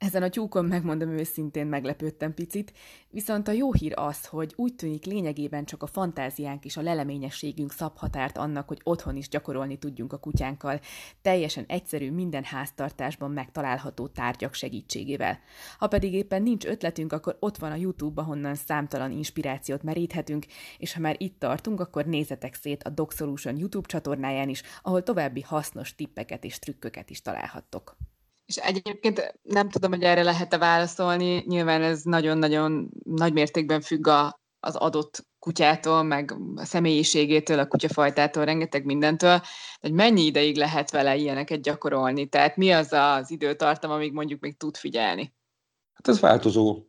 [0.03, 2.73] Ezen a tyúkon megmondom őszintén meglepődtem picit,
[3.09, 7.71] viszont a jó hír az, hogy úgy tűnik lényegében csak a fantáziánk és a leleményességünk
[7.71, 10.79] szabhatárt annak, hogy otthon is gyakorolni tudjunk a kutyánkkal,
[11.21, 15.39] teljesen egyszerű minden háztartásban megtalálható tárgyak segítségével.
[15.77, 20.45] Ha pedig éppen nincs ötletünk, akkor ott van a YouTube, ahonnan számtalan inspirációt meríthetünk,
[20.77, 25.03] és ha már itt tartunk, akkor nézzetek szét a Dog Solution YouTube csatornáján is, ahol
[25.03, 27.97] további hasznos tippeket és trükköket is találhattok.
[28.45, 34.41] És egyébként nem tudom, hogy erre lehet-e válaszolni, nyilván ez nagyon-nagyon nagy mértékben függ a,
[34.59, 39.41] az adott kutyától, meg a személyiségétől, a kutyafajtától, rengeteg mindentől,
[39.79, 44.57] hogy mennyi ideig lehet vele ilyeneket gyakorolni, tehát mi az az időtartam, amíg mondjuk még
[44.57, 45.33] tud figyelni?
[45.93, 46.83] Hát ez változó.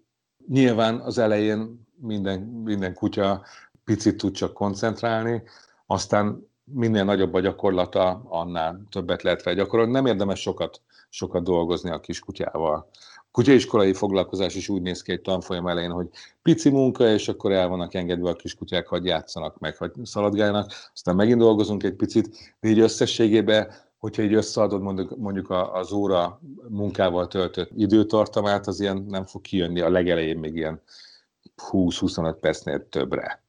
[0.49, 3.45] Nyilván az elején minden, minden kutya
[3.85, 5.43] picit tud csak koncentrálni,
[5.87, 9.93] aztán minél nagyobb a gyakorlata, annál többet lehet vele gyakorolni.
[9.93, 10.81] Nem érdemes sokat
[11.15, 12.89] sokat dolgozni a kiskutyával.
[13.15, 16.09] A kutyaiskolai foglalkozás is úgy néz ki egy tanfolyam elején, hogy
[16.43, 21.15] pici munka, és akkor el vannak engedve a kiskutyák, hogy játszanak meg, hogy szaladgáljanak, aztán
[21.15, 27.29] megint dolgozunk egy picit, de így összességében hogyha így összeadod mondjuk, mondjuk az óra munkával
[27.29, 30.83] töltött időtartamát, az ilyen nem fog kijönni a legelején még ilyen
[31.71, 33.44] 20-25 percnél többre.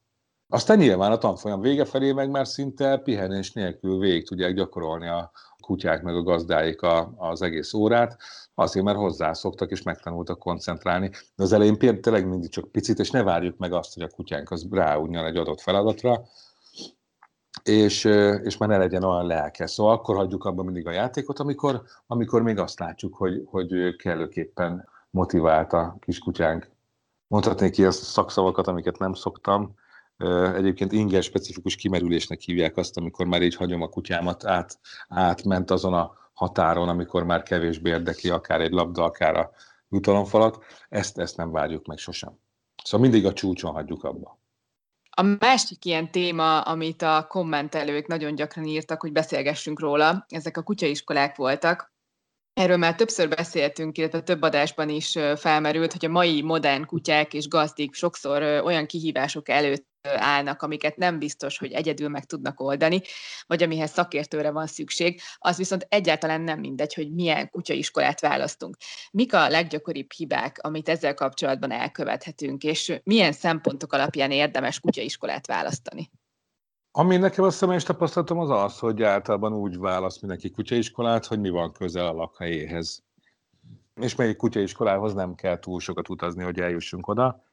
[0.48, 5.30] Aztán nyilván a tanfolyam vége felé meg már szinte pihenés nélkül végig tudják gyakorolni a,
[5.66, 8.18] kutyák meg a gazdáik a, az egész órát,
[8.54, 11.08] azért, mert hozzászoktak és megtanultak koncentrálni.
[11.08, 14.50] De az elején például mindig csak picit, és ne várjuk meg azt, hogy a kutyánk
[14.50, 16.22] az ráúdjon egy adott feladatra,
[17.62, 18.04] és,
[18.42, 19.66] és már ne legyen olyan lelke.
[19.66, 24.88] Szóval akkor hagyjuk abban mindig a játékot, amikor, amikor még azt látjuk, hogy, hogy kellőképpen
[25.10, 26.70] motivált a kiskutyánk.
[27.26, 29.74] Mondhatnék a szakszavakat, amiket nem szoktam,
[30.54, 35.94] Egyébként inger specifikus kimerülésnek hívják azt, amikor már így hagyom a kutyámat, át, átment azon
[35.94, 39.50] a határon, amikor már kevésbé érdekli akár egy labda, akár a
[39.88, 40.64] jutalomfalat.
[40.88, 42.38] Ezt, ezt nem várjuk meg sosem.
[42.84, 44.38] Szóval mindig a csúcson hagyjuk abba.
[45.10, 50.62] A másik ilyen téma, amit a kommentelők nagyon gyakran írtak, hogy beszélgessünk róla, ezek a
[50.62, 51.94] kutyaiskolák voltak.
[52.52, 57.48] Erről már többször beszéltünk, illetve több adásban is felmerült, hogy a mai modern kutyák és
[57.48, 63.00] gazdik sokszor olyan kihívások előtt állnak, amiket nem biztos, hogy egyedül meg tudnak oldani,
[63.46, 68.76] vagy amihez szakértőre van szükség, az viszont egyáltalán nem mindegy, hogy milyen kutyaiskolát választunk.
[69.10, 76.10] Mik a leggyakoribb hibák, amit ezzel kapcsolatban elkövethetünk, és milyen szempontok alapján érdemes kutyaiskolát választani?
[76.98, 81.48] Ami nekem a személyes tapasztalatom az az, hogy általában úgy választ mindenki kutyaiskolát, hogy mi
[81.50, 83.02] van közel a lakhelyéhez.
[84.00, 87.44] És melyik kutyaiskolához nem kell túl sokat utazni, hogy eljussunk oda.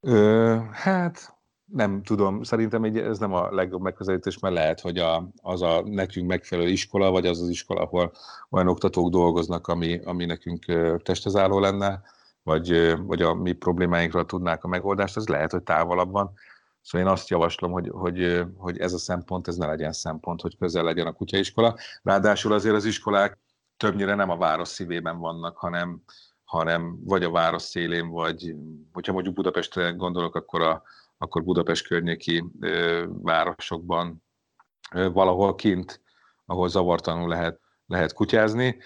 [0.00, 5.62] Ö, hát nem tudom, szerintem ez nem a legjobb megközelítés, mert lehet, hogy a, az
[5.62, 8.12] a nekünk megfelelő iskola, vagy az az iskola, ahol
[8.50, 10.64] olyan oktatók dolgoznak, ami, ami nekünk
[11.02, 12.02] testezálló lenne,
[12.42, 16.32] vagy, vagy a mi problémáinkra tudnák a megoldást, az lehet, hogy távolabb van.
[16.82, 20.56] Szóval én azt javaslom, hogy, hogy, hogy ez a szempont, ez ne legyen szempont, hogy
[20.58, 21.76] közel legyen a kutyaiskola.
[22.02, 23.38] Ráadásul azért az iskolák
[23.76, 26.02] többnyire nem a város szívében vannak, hanem,
[26.46, 28.54] hanem vagy a város szélén, vagy
[28.92, 30.82] hogyha mondjuk Budapestre gondolok, akkor, a,
[31.18, 34.22] akkor Budapest környéki ö, városokban
[34.92, 36.00] ö, valahol kint,
[36.44, 38.78] ahol zavartanul lehet, lehet kutyázni.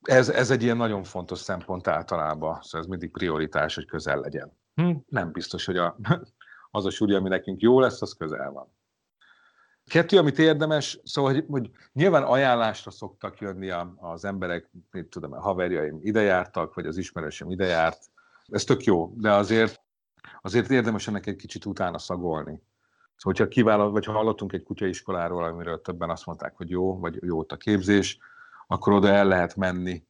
[0.00, 4.58] Ez, ez egy ilyen nagyon fontos szempont általában, szóval ez mindig prioritás, hogy közel legyen.
[4.74, 4.92] Hm?
[5.08, 5.96] Nem biztos, hogy a,
[6.70, 8.75] az a súly, ami nekünk jó lesz, az közel van.
[9.90, 15.40] Kettő, amit érdemes, szóval, hogy, hogy nyilván ajánlásra szoktak jönni az emberek, mit tudom, a
[15.40, 18.10] haverjaim ide jártak, vagy az ismerősöm ide járt.
[18.46, 19.80] Ez tök jó, de azért,
[20.42, 22.62] azért érdemes ennek egy kicsit utána szagolni.
[23.16, 27.18] Szóval, hogyha kivállal, vagy ha hallottunk egy kutyaiskoláról, amiről többen azt mondták, hogy jó, vagy
[27.22, 28.18] jó ott a képzés,
[28.66, 30.04] akkor oda el lehet menni,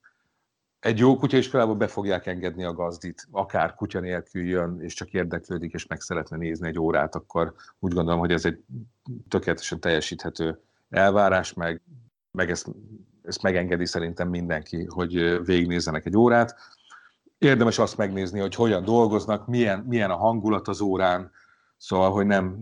[0.81, 5.73] egy jó kutyaiskolába be fogják engedni a gazdit, akár kutya nélkül jön, és csak érdeklődik,
[5.73, 8.59] és meg szeretne nézni egy órát, akkor úgy gondolom, hogy ez egy
[9.29, 10.61] tökéletesen teljesíthető
[10.91, 11.83] elvárás, meg,
[12.31, 12.69] meg ezt,
[13.23, 16.55] ezt megengedi szerintem mindenki, hogy végignézzenek egy órát.
[17.39, 21.31] Érdemes azt megnézni, hogy hogyan dolgoznak, milyen, milyen a hangulat az órán,
[21.77, 22.59] szóval, hogy nem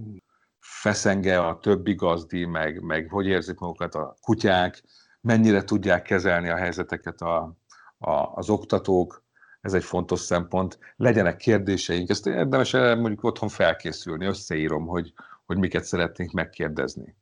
[0.61, 4.83] feszenge a többi gazdi, meg, meg hogy érzik magukat a kutyák,
[5.21, 7.57] mennyire tudják kezelni a helyzeteket a,
[8.05, 9.23] a, az oktatók,
[9.61, 15.13] ez egy fontos szempont, legyenek kérdéseink, ezt érdemes mondjuk otthon felkészülni, összeírom, hogy,
[15.47, 17.17] hogy miket szeretnénk megkérdezni.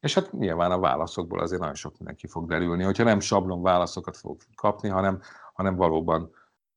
[0.00, 4.16] És hát nyilván a válaszokból azért nagyon sok mindenki fog derülni, hogyha nem sablon válaszokat
[4.16, 5.20] fog kapni, hanem,
[5.54, 6.30] hanem valóban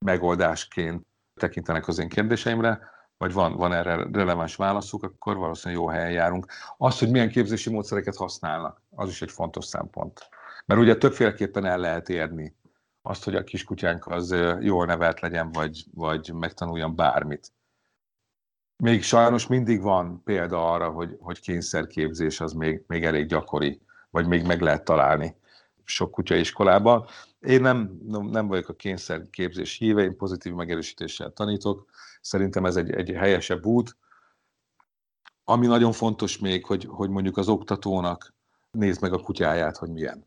[0.06, 2.80] megoldásként tekintenek az én kérdéseimre,
[3.18, 6.46] vagy van, van erre releváns válaszuk, akkor valószínűleg jó helyen járunk.
[6.78, 10.30] Az, hogy milyen képzési módszereket használnak, az is egy fontos szempont.
[10.66, 12.56] Mert ugye többféleképpen el lehet érni
[13.02, 17.54] azt, hogy a kiskutyánk az jól nevelt legyen, vagy, vagy megtanuljon bármit.
[18.84, 24.28] Még sajnos mindig van példa arra, hogy, hogy kényszerképzés az még, még elég gyakori, vagy
[24.28, 25.36] még meg lehet találni
[25.92, 27.06] sok kutyaiskolában.
[27.40, 31.90] Én nem, nem vagyok a kényszerképzés híve, én pozitív megerősítéssel tanítok.
[32.22, 33.98] Szerintem ez egy, egy helyesebb út.
[35.44, 38.34] Ami nagyon fontos még, hogy, hogy mondjuk az oktatónak
[38.72, 40.26] nézd meg a kutyáját, hogy milyen.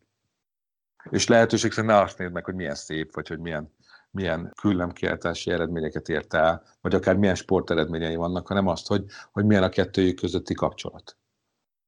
[1.10, 3.72] És lehetőség szerint ne azt nézd meg, hogy milyen szép, vagy hogy milyen,
[4.10, 9.62] milyen küllemkiáltási eredményeket ért el, vagy akár milyen sporteredményei vannak, hanem azt, hogy, hogy milyen
[9.62, 11.16] a kettőjük közötti kapcsolat.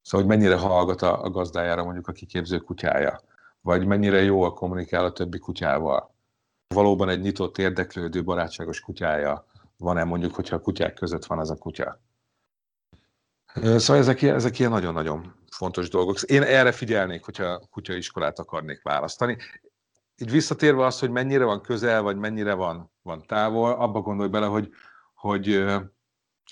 [0.03, 3.21] Szóval, hogy mennyire hallgat a, a gazdájára mondjuk a kiképző kutyája,
[3.61, 6.15] vagy mennyire jól kommunikál a többi kutyával.
[6.75, 11.57] Valóban egy nyitott, érdeklődő, barátságos kutyája van-e mondjuk, hogyha a kutyák között van az a
[11.57, 12.01] kutya.
[13.55, 16.23] Szóval ezek, ezek ilyen nagyon-nagyon fontos dolgok.
[16.23, 19.37] Én erre figyelnék, hogyha kutyaiskolát akarnék választani.
[20.17, 24.47] Így visszatérve az, hogy mennyire van közel, vagy mennyire van, van távol, abba gondolj bele,
[24.47, 24.71] hogy,
[25.15, 25.65] hogy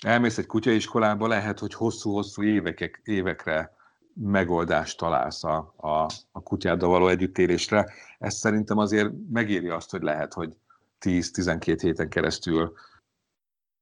[0.01, 3.73] elmész egy kutyaiskolába, lehet, hogy hosszú-hosszú évek, évekre
[4.13, 5.89] megoldást találsz a, a,
[6.31, 7.93] a kutyáddal való együttélésre.
[8.19, 10.53] Ez szerintem azért megéri azt, hogy lehet, hogy
[11.01, 12.73] 10-12 héten keresztül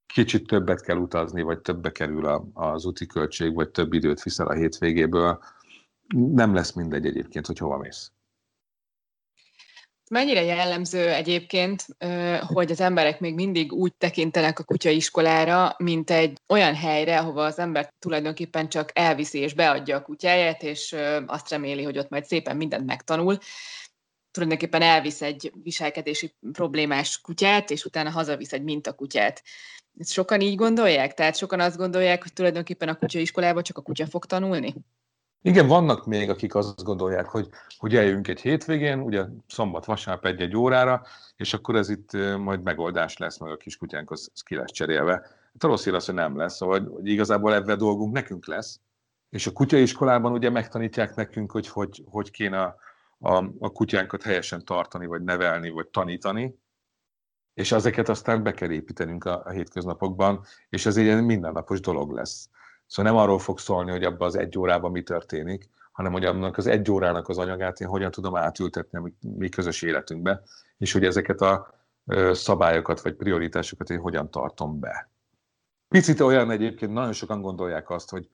[0.06, 4.46] kicsit többet kell utazni, vagy többe kerül a, az úti költség, vagy több időt viszel
[4.46, 5.42] a hétvégéből.
[6.14, 8.12] Nem lesz mindegy egyébként, hogy hova mész.
[10.10, 11.86] Mennyire jellemző egyébként,
[12.40, 17.58] hogy az emberek még mindig úgy tekintenek a kutyaiskolára, mint egy olyan helyre, ahova az
[17.58, 22.56] ember tulajdonképpen csak elviszi és beadja a kutyáját, és azt reméli, hogy ott majd szépen
[22.56, 23.38] mindent megtanul.
[24.34, 29.42] Tulajdonképpen elvisz egy viselkedési problémás kutyát, és utána hazavisz egy mintakutyát.
[29.98, 31.14] Ezt sokan így gondolják?
[31.14, 34.74] Tehát sokan azt gondolják, hogy tulajdonképpen a kutyaiskolába csak a kutya fog tanulni?
[35.42, 40.56] Igen, vannak még, akik azt gondolják, hogy, hogy eljünk egy hétvégén, ugye szombat, vasárnap egy-egy
[40.56, 41.02] órára,
[41.36, 45.12] és akkor ez itt majd megoldás lesz, meg a kiskutyánk az, az ki lesz cserélve.
[45.12, 48.80] Hát a az, hogy nem lesz, szóval, hogy igazából ebben dolgunk nekünk lesz.
[49.30, 52.76] És a kutyaiskolában ugye megtanítják nekünk, hogy hogy, hogy kéne a,
[53.24, 56.58] a, a kutyánkat helyesen tartani, vagy nevelni, vagy tanítani,
[57.54, 62.48] és ezeket aztán be kell építenünk a, a hétköznapokban, és ez egy mindennapos dolog lesz.
[62.86, 66.56] Szóval nem arról fog szólni, hogy abban az egy órában mi történik, hanem hogy annak
[66.56, 70.42] az egy órának az anyagát én hogyan tudom átültetni a mi, mi közös életünkbe,
[70.78, 71.74] és hogy ezeket a
[72.32, 75.10] szabályokat vagy prioritásokat én hogyan tartom be.
[75.88, 78.28] Picit olyan egyébként, nagyon sokan gondolják azt, hogy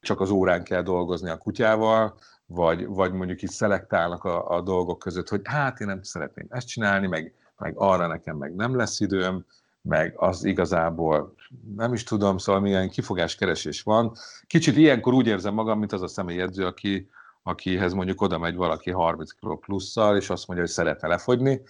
[0.00, 2.18] csak az órán kell dolgozni a kutyával,
[2.50, 6.66] vagy, vagy mondjuk itt szelektálnak a, a dolgok között, hogy hát én nem szeretném ezt
[6.66, 9.44] csinálni, meg, meg arra nekem meg nem lesz időm,
[9.82, 11.34] meg az igazából
[11.76, 14.12] nem is tudom, szóval milyen kifogáskeresés van.
[14.46, 17.10] Kicsit ilyenkor úgy érzem magam, mint az a személyedző, aki,
[17.42, 21.60] akihez mondjuk oda megy valaki 30 kg plusszal, és azt mondja, hogy szeretne lefogyni,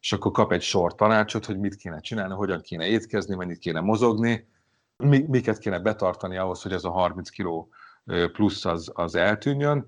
[0.00, 3.80] és akkor kap egy sor tanácsot, hogy mit kéne csinálni, hogyan kéne étkezni, mennyit kéne
[3.80, 4.48] mozogni,
[5.26, 7.66] miket kéne betartani ahhoz, hogy ez a 30 kg
[8.32, 9.86] plusz az, az eltűnjön,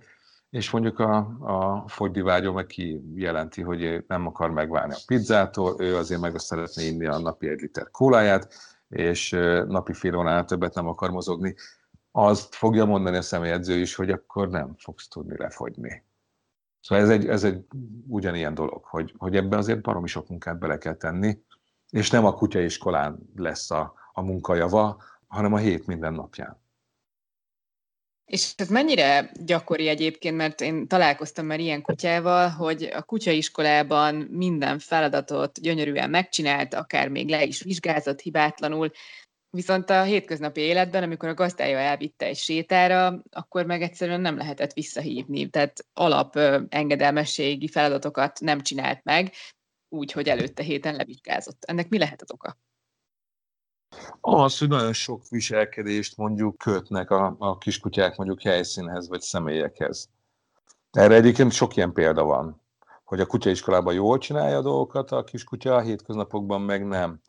[0.51, 2.67] és mondjuk a, a fogydivágyó meg
[3.15, 7.49] jelenti, hogy nem akar megválni a pizzától, ő azért meg azt szeretné inni a napi
[7.49, 8.55] egy liter kóláját,
[8.89, 9.31] és
[9.67, 11.55] napi fél óránál többet nem akar mozogni.
[12.13, 16.05] Azt fogja mondani a személyedző is, hogy akkor nem fogsz tudni lefogyni.
[16.81, 17.65] Szóval ez egy, ez egy
[18.07, 21.43] ugyanilyen dolog, hogy, hogy ebben azért baromi sok munkát bele kell tenni,
[21.91, 26.60] és nem a kutyaiskolán lesz a, a munkajava, hanem a hét minden napján.
[28.31, 34.79] És ez mennyire gyakori egyébként, mert én találkoztam már ilyen kutyával, hogy a kutyaiskolában minden
[34.79, 38.91] feladatot gyönyörűen megcsinált, akár még le is vizsgázott hibátlanul,
[39.51, 44.73] viszont a hétköznapi életben, amikor a gazdája elvitte egy sétára, akkor meg egyszerűen nem lehetett
[44.73, 46.37] visszahívni, tehát alap
[46.69, 49.33] engedelmességi feladatokat nem csinált meg,
[49.89, 51.65] úgy, hogy előtte héten levizsgázott.
[51.65, 52.59] Ennek mi lehet az oka?
[54.21, 60.09] Az, hogy nagyon sok viselkedést mondjuk kötnek a, a kiskutyák mondjuk helyszínhez vagy személyekhez.
[60.91, 62.61] Erre egyébként sok ilyen példa van,
[63.05, 67.21] hogy a kutyaiskolában jól csinálja a dolgokat a kiskutya, a hétköznapokban meg nem.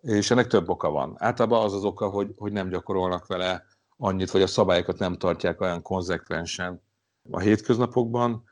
[0.00, 1.14] És ennek több oka van.
[1.18, 3.64] Általában az az oka, hogy, hogy nem gyakorolnak vele
[3.96, 6.82] annyit, vagy a szabályokat nem tartják olyan konzekvensen
[7.30, 8.44] a hétköznapokban,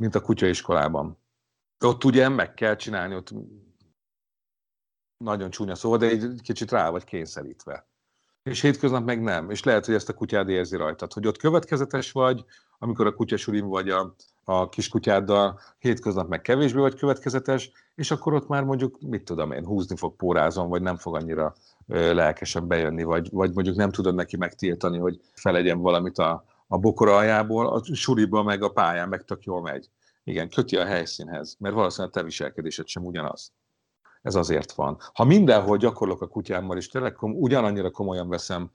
[0.00, 1.18] mint a kutyaiskolában.
[1.84, 3.30] Ott ugye meg kell csinálni, ott
[5.16, 7.86] nagyon csúnya szó, de egy kicsit rá vagy kényszerítve.
[8.42, 9.50] És hétköznap meg nem.
[9.50, 12.44] És lehet, hogy ezt a kutyád érzi rajtad, hogy ott következetes vagy,
[12.78, 18.48] amikor a kutyasulim vagy a, a kiskutyáddal, hétköznap meg kevésbé vagy következetes, és akkor ott
[18.48, 21.54] már mondjuk, mit tudom én, húzni fog pórázon, vagy nem fog annyira
[21.86, 26.78] ö, lelkesen bejönni, vagy, vagy mondjuk nem tudod neki megtiltani, hogy felegyen valamit a, a
[26.78, 29.90] bokor aljából, a suriba meg a pályán meg tök jól megy.
[30.24, 33.52] Igen, köti a helyszínhez, mert valószínűleg a te viselkedésed sem ugyanaz.
[34.24, 34.98] Ez azért van.
[35.12, 38.70] Ha mindenhol gyakorlok a kutyámmal, és tényleg ugyanannyira komolyan veszem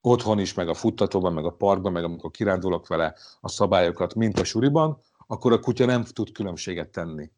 [0.00, 4.38] otthon is, meg a futtatóban, meg a parkban, meg amikor kirándulok vele a szabályokat, mint
[4.38, 7.30] a suriban, akkor a kutya nem tud különbséget tenni.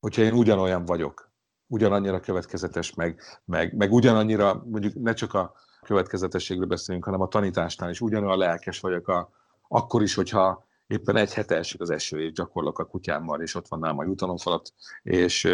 [0.00, 1.30] Hogyha én ugyanolyan vagyok,
[1.66, 7.90] ugyanannyira következetes, meg, meg, meg ugyanannyira, mondjuk ne csak a következetességről beszélünk, hanem a tanításnál
[7.90, 9.30] is ugyanolyan lelkes vagyok, a,
[9.68, 13.68] akkor is, hogyha éppen egy hete esik az eső, és gyakorlok a kutyámmal, és ott
[13.68, 15.48] van nálam a jutalomfalat, és,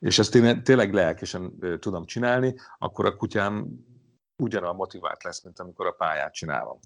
[0.00, 3.66] és ezt én tényleg lelkesen tudom csinálni, akkor a kutyám
[4.36, 6.78] ugyanolyan motivált lesz, mint amikor a pályát csinálom.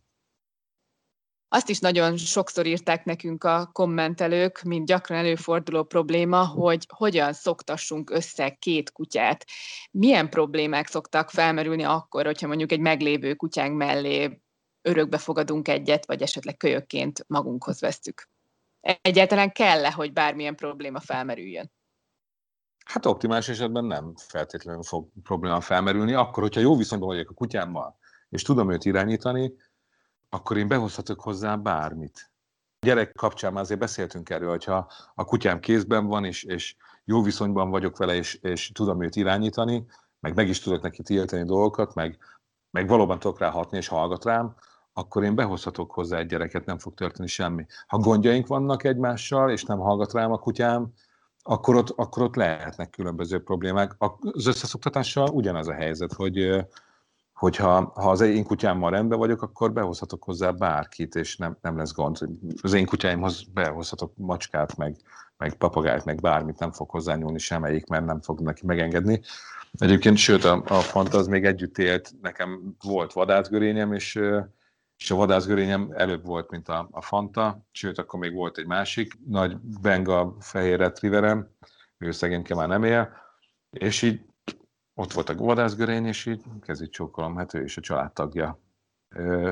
[1.49, 8.11] Azt is nagyon sokszor írták nekünk a kommentelők, mint gyakran előforduló probléma, hogy hogyan szoktassunk
[8.11, 9.45] össze két kutyát.
[9.91, 14.41] Milyen problémák szoktak felmerülni akkor, hogyha mondjuk egy meglévő kutyánk mellé
[14.83, 18.29] örökbe fogadunk egyet, vagy esetleg kölyökként magunkhoz vesztük.
[18.81, 21.73] Egyáltalán kell-e, hogy bármilyen probléma felmerüljön?
[22.85, 26.13] Hát optimális esetben nem feltétlenül fog probléma felmerülni.
[26.13, 29.55] Akkor, hogyha jó viszonyban vagyok a kutyámmal, és tudom őt irányítani,
[30.29, 32.31] akkor én behozhatok hozzá bármit.
[32.79, 37.23] A gyerek kapcsán már azért beszéltünk erről, hogyha a kutyám kézben van, és, és jó
[37.23, 39.87] viszonyban vagyok vele, és, és tudom őt irányítani,
[40.21, 42.19] meg meg is tudok neki tiltani dolgokat, meg,
[42.71, 44.55] meg valóban tudok rá hatni, és hallgat rám,
[44.93, 47.67] akkor én behozhatok hozzá egy gyereket, nem fog történni semmi.
[47.87, 50.93] Ha gondjaink vannak egymással, és nem hallgat rám a kutyám,
[51.47, 53.95] akkor ott, akkor ott lehetnek különböző problémák.
[53.99, 56.65] Az összeszoktatással ugyanaz a helyzet, hogy
[57.33, 61.93] hogyha ha az én kutyámmal rendben vagyok, akkor behozhatok hozzá bárkit, és nem, nem lesz
[61.93, 62.19] gond.
[62.63, 64.97] Az én kutyáimhoz behozhatok macskát, meg,
[65.37, 69.21] meg papagájt, meg bármit, nem fog hozzányúlni semmelyik, mert nem fog neki megengedni.
[69.79, 74.21] Egyébként, sőt, a, a Fanta az még együtt élt, nekem volt vadászgörényem, és,
[74.99, 79.13] és a vadászgörényem előbb volt, mint a, a Fanta, sőt, akkor még volt egy másik
[79.27, 81.49] nagy benga fehér retrieverem,
[81.99, 83.13] ő szegényke már nem él,
[83.71, 84.21] és így
[84.95, 88.59] ott volt a vadászgörény, és így kezit csókolom, hát ő is a családtagja.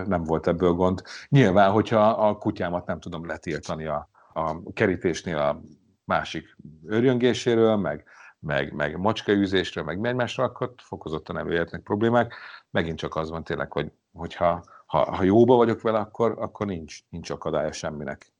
[0.06, 1.02] Nem volt ebből gond.
[1.28, 5.60] Nyilván, hogyha a kutyámat nem tudom letiltani a, a kerítésnél a
[6.04, 8.04] másik őrjöngéséről, meg,
[8.38, 12.34] meg, meg macskaűzésről, meg egymásról, akkor fokozottan előjöhetnek problémák.
[12.70, 16.98] Megint csak az van tényleg, hogy, hogyha ha, ha jóba vagyok vele, akkor, akkor nincs,
[17.08, 18.32] nincs akadálya semminek.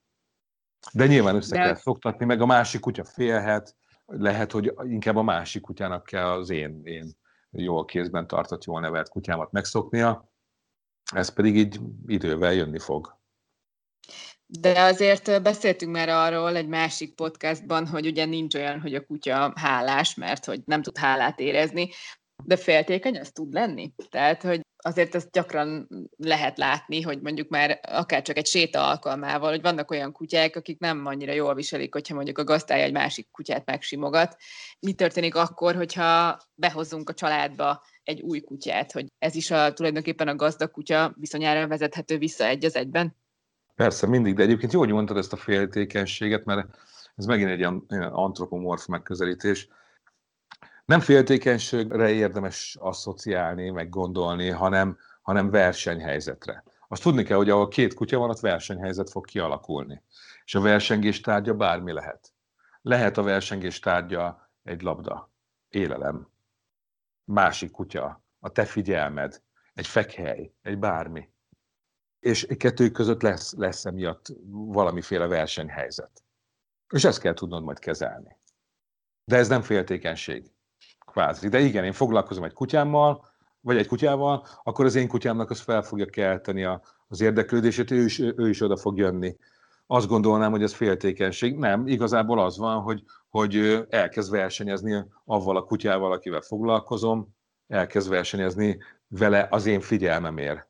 [0.92, 1.62] De nyilván össze De...
[1.62, 6.50] kell szoktatni, meg a másik kutya félhet, lehet, hogy inkább a másik kutyának kell az
[6.50, 7.10] én, én
[7.50, 10.32] jól kézben tartott, jól nevelt kutyámat megszoknia,
[11.14, 13.18] ez pedig így idővel jönni fog.
[14.46, 19.52] De azért beszéltünk már arról egy másik podcastban, hogy ugye nincs olyan, hogy a kutya
[19.54, 21.90] hálás, mert hogy nem tud hálát érezni,
[22.44, 23.94] de féltékeny az tud lenni.
[24.08, 29.50] Tehát, hogy azért ezt gyakran lehet látni, hogy mondjuk már akár csak egy séta alkalmával,
[29.50, 33.30] hogy vannak olyan kutyák, akik nem annyira jól viselik, hogyha mondjuk a gazdája egy másik
[33.30, 34.36] kutyát megsimogat.
[34.80, 40.28] Mi történik akkor, hogyha behozunk a családba egy új kutyát, hogy ez is a, tulajdonképpen
[40.28, 43.16] a gazdag kutya viszonyára vezethető vissza egy az egyben?
[43.74, 46.68] Persze, mindig, de egyébként jó, hogy mondtad ezt a féltékenységet, mert
[47.16, 49.68] ez megint egy ilyen antropomorf megközelítés
[50.84, 56.64] nem féltékenységre érdemes asszociálni, meg gondolni, hanem, hanem versenyhelyzetre.
[56.88, 60.02] Azt tudni kell, hogy ahol két kutya van, ott versenyhelyzet fog kialakulni.
[60.44, 62.32] És a versengés tárgya bármi lehet.
[62.82, 65.30] Lehet a versengés tárgya egy labda,
[65.68, 66.28] élelem,
[67.24, 69.42] másik kutya, a te figyelmed,
[69.74, 71.30] egy fekhely, egy bármi.
[72.20, 76.24] És kettő között lesz, lesz emiatt valamiféle versenyhelyzet.
[76.88, 78.36] És ezt kell tudnod majd kezelni.
[79.24, 80.52] De ez nem féltékenység
[81.12, 81.48] kvázi.
[81.48, 83.24] De igen, én foglalkozom egy kutyámmal,
[83.60, 88.04] vagy egy kutyával, akkor az én kutyámnak az fel fogja kelteni a, az érdeklődését, ő
[88.04, 89.36] is, ő is oda fog jönni.
[89.86, 91.56] Azt gondolnám, hogy ez féltékenység.
[91.56, 97.34] Nem, igazából az van, hogy, hogy elkezd versenyezni avval a kutyával, akivel foglalkozom,
[97.68, 100.66] elkezd versenyezni vele az én figyelmemért.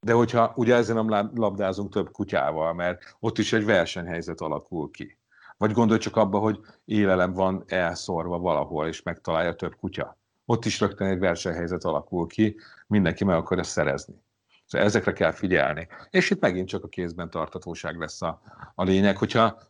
[0.00, 5.18] De hogyha ugye ezen nem labdázunk több kutyával, mert ott is egy versenyhelyzet alakul ki.
[5.62, 10.18] Vagy gondolj csak abba, hogy élelem van elszorva valahol, és megtalálja több kutya.
[10.44, 14.14] Ott is rögtön egy versenyhelyzet alakul ki, mindenki meg akarja szerezni.
[14.66, 15.88] Szóval ezekre kell figyelni.
[16.10, 18.40] És itt megint csak a kézben tartatóság lesz a,
[18.74, 19.16] a lényeg.
[19.16, 19.60] Hogyha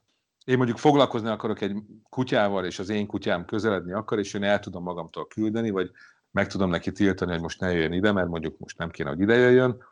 [0.44, 1.76] én mondjuk foglalkozni akarok egy
[2.09, 5.90] kutyával, és az én kutyám közeledni akar, és én el tudom magamtól küldeni, vagy
[6.31, 9.21] meg tudom neki tiltani, hogy most ne jöjjön ide, mert mondjuk most nem kéne, hogy
[9.21, 9.83] ide jöjjön,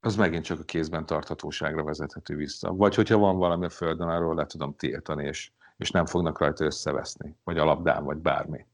[0.00, 2.72] az megint csak a kézben tarthatóságra vezethető vissza.
[2.72, 6.64] Vagy hogyha van valami a földön, arról le tudom tiltani, és, és nem fognak rajta
[6.64, 8.66] összeveszni, vagy a labdán, vagy bármi.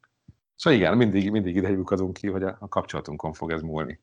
[0.56, 4.00] Szóval igen, mindig, mindig ide adunk ki, hogy a, a kapcsolatunkon fog ez múlni.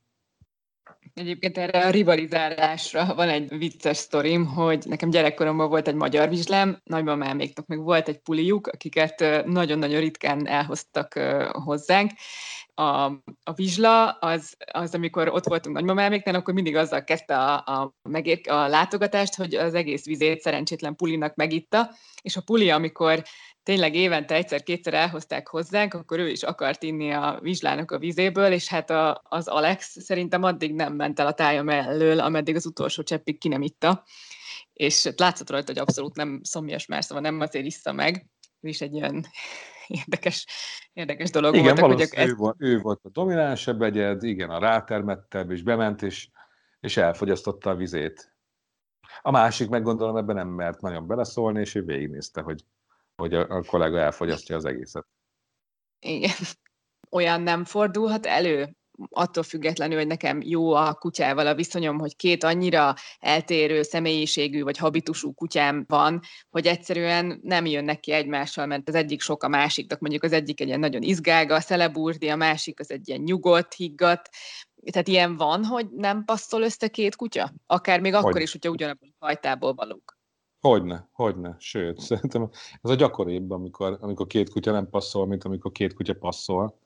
[1.13, 6.79] Egyébként erre a rivalizálásra van egy vicces sztorim, hogy nekem gyerekkoromban volt egy magyar vizslám,
[6.83, 11.13] nagymamáméknak meg volt egy puliuk, akiket nagyon-nagyon ritkán elhoztak
[11.51, 12.11] hozzánk,
[12.79, 13.05] a,
[13.43, 18.41] a vizsla, az, az, amikor ott voltunk nagymamáméknál, akkor mindig azzal kezdte a, a, megér,
[18.49, 23.23] a látogatást, hogy az egész vizét szerencsétlen pulinak megitta, és a puli, amikor
[23.63, 28.67] tényleg évente egyszer-kétszer elhozták hozzánk, akkor ő is akart inni a vizslának a vizéből, és
[28.67, 33.03] hát a, az Alex szerintem addig nem ment el a tája mellől, ameddig az utolsó
[33.03, 34.03] cseppig ki nem itta,
[34.73, 38.25] és látszott rajta, hogy abszolút nem szomjas már, szóval nem azért iszta meg,
[38.61, 39.25] ő is egy ilyen
[39.99, 40.47] érdekes,
[40.93, 41.97] érdekes dolog igen, voltak.
[41.97, 42.29] Hogy ez...
[42.29, 46.29] ő, volt, ő volt a dominánsebb egyed, igen, a rátermettebb, és bement, és,
[46.79, 48.33] és elfogyasztotta a vizét.
[49.21, 52.63] A másik, meg gondolom, ebben nem mert nagyon beleszólni, és ő végignézte, hogy,
[53.15, 55.07] hogy a, a kollega elfogyasztja az egészet.
[55.99, 56.35] Igen.
[57.09, 58.75] Olyan nem fordulhat elő,
[59.09, 64.77] attól függetlenül, hogy nekem jó a kutyával a viszonyom, hogy két annyira eltérő személyiségű vagy
[64.77, 66.19] habitusú kutyám van,
[66.49, 70.61] hogy egyszerűen nem jönnek ki egymással, mert az egyik sok a másiknak, mondjuk az egyik
[70.61, 74.29] egy ilyen nagyon izgága, szeleburdi, a másik az egy ilyen nyugodt, higgadt,
[74.91, 77.53] tehát ilyen van, hogy nem passzol össze két kutya?
[77.65, 78.23] Akár még hogy?
[78.23, 80.17] akkor is, hogyha ugyanabban a fajtából valók.
[80.59, 82.49] Hogyne, hogyne, sőt, szerintem
[82.81, 86.79] ez a gyakoribb, amikor, amikor két kutya nem passzol, mint amikor két kutya passzol.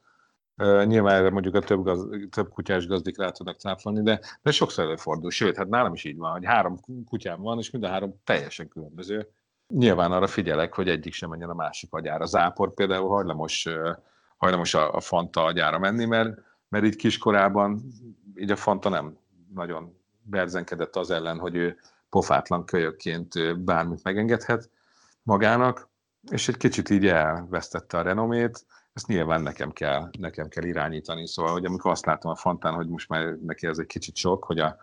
[0.86, 4.84] Nyilván erre mondjuk a több, gaz, több kutyás gazdik rá tudnak cáfolni, de, de sokszor
[4.84, 5.32] előfordul.
[5.32, 8.68] Sőt, hát nálam is így van, hogy három kutyám van, és mind a három teljesen
[8.68, 9.28] különböző.
[9.68, 12.26] Nyilván arra figyelek, hogy egyik sem menjen a másik agyára.
[12.26, 13.68] Zápor például hajlamos,
[14.38, 16.38] hajlamos a, a Fanta agyára menni, mert,
[16.70, 17.82] mert így kiskorában
[18.36, 19.18] így a Fanta nem
[19.54, 21.78] nagyon berzenkedett az ellen, hogy ő
[22.10, 24.70] pofátlan kölyökként bármit megengedhet
[25.24, 25.90] magának,
[26.32, 31.28] és egy kicsit így elvesztette a renomét, ezt nyilván nekem kell, nekem kell irányítani.
[31.28, 34.44] Szóval, hogy amikor azt látom a Fantán, hogy most már neki ez egy kicsit sok,
[34.44, 34.78] hogy a,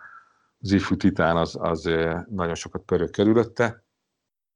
[0.61, 1.83] az titán az, az
[2.29, 3.85] nagyon sokat pörög körülötte,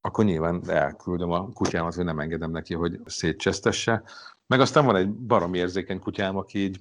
[0.01, 4.03] akkor nyilván elküldöm a kutyámat, hogy nem engedem neki, hogy szétcsesztesse.
[4.47, 6.81] Meg aztán van egy barom érzékeny kutyám, aki így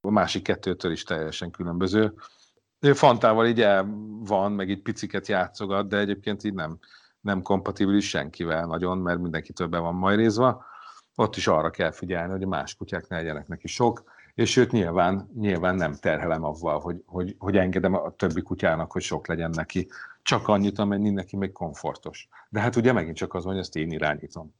[0.00, 2.14] a másik kettőtől is teljesen különböző.
[2.80, 3.86] Ő Fantával így el
[4.24, 6.78] van, meg így piciket játszogat, de egyébként így nem,
[7.20, 10.64] nem kompatibilis senkivel nagyon, mert mindenki többen van majrézva
[11.20, 14.04] ott is arra kell figyelni, hogy a más kutyák ne legyenek neki sok,
[14.34, 19.02] és őt nyilván, nyilván nem terhelem avval, hogy, hogy, hogy engedem a többi kutyának, hogy
[19.02, 19.88] sok legyen neki.
[20.22, 22.28] Csak annyit, amennyi neki még komfortos.
[22.48, 24.54] De hát ugye megint csak az, hogy ezt én irányítom.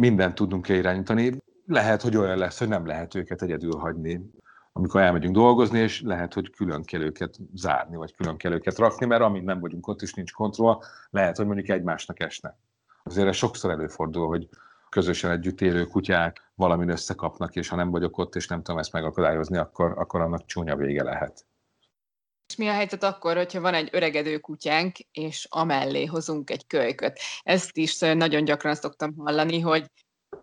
[0.00, 1.36] Mindent tudunk kell irányítani.
[1.66, 4.30] Lehet, hogy olyan lesz, hogy nem lehet őket egyedül hagyni,
[4.72, 9.06] amikor elmegyünk dolgozni, és lehet, hogy külön kell őket zárni, vagy külön kell őket rakni,
[9.06, 10.78] mert amint nem vagyunk ott, és nincs kontroll,
[11.10, 12.58] lehet, hogy mondjuk egymásnak esne.
[13.02, 14.48] Azért ez sokszor előfordul, hogy
[14.88, 18.92] közösen együtt élő kutyák valamin összekapnak, és ha nem vagyok ott, és nem tudom ezt
[18.92, 21.46] megakadályozni, akkor, akkor annak csúnya vége lehet.
[22.48, 27.20] És mi a helyzet akkor, hogyha van egy öregedő kutyánk, és amellé hozunk egy kölyköt?
[27.42, 29.90] Ezt is nagyon gyakran szoktam hallani, hogy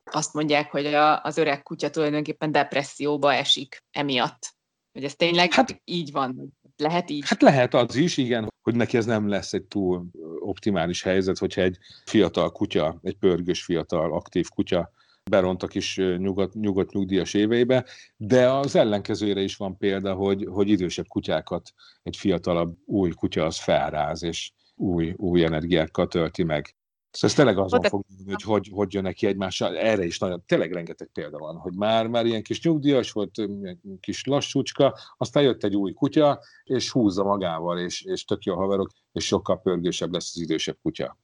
[0.04, 4.56] azt mondják, hogy a, az öreg kutya tulajdonképpen depresszióba esik emiatt.
[4.92, 6.58] Hogy ez tényleg hát, így van?
[6.78, 7.28] Lehet így?
[7.28, 10.06] Hát lehet az is, igen, hogy neki ez nem lesz egy túl
[10.46, 14.92] optimális helyzet, hogyha egy fiatal kutya, egy pörgős fiatal, aktív kutya
[15.30, 17.86] beront a kis nyugodt, nyugodt nyugdíjas éveibe,
[18.18, 21.74] de az ellenkezőre is van példa, hogy, hogy idősebb kutyákat
[22.04, 26.76] egy fiatalabb új kutya az felráz, és új, új energiákkal tölti meg.
[27.16, 29.78] Szóval ez tényleg azon fog múlni, hogy, hogy hogy jön neki egymással.
[29.78, 33.80] Erre is nagyon, tényleg rengeteg példa van, hogy már, már ilyen kis nyugdíjas volt, ilyen
[34.00, 38.90] kis lassúcska, aztán jött egy új kutya, és húzza magával, és, és tök jó haverok,
[39.12, 41.18] és sokkal pörgősebb lesz az idősebb kutya.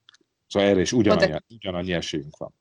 [0.46, 2.54] Szóval erre is ugyanannyi, ugyanannyi esélyünk van.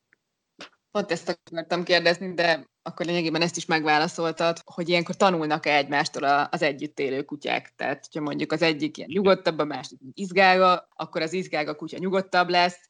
[0.92, 6.62] Pont ezt akartam kérdezni, de akkor lényegében ezt is megválaszoltad, hogy ilyenkor tanulnak-e egymástól az
[6.62, 7.74] együtt élő kutyák.
[7.76, 12.50] Tehát, hogyha mondjuk az egyik ilyen nyugodtabb, a másik izgága, akkor az izgága kutya nyugodtabb
[12.50, 12.90] lesz,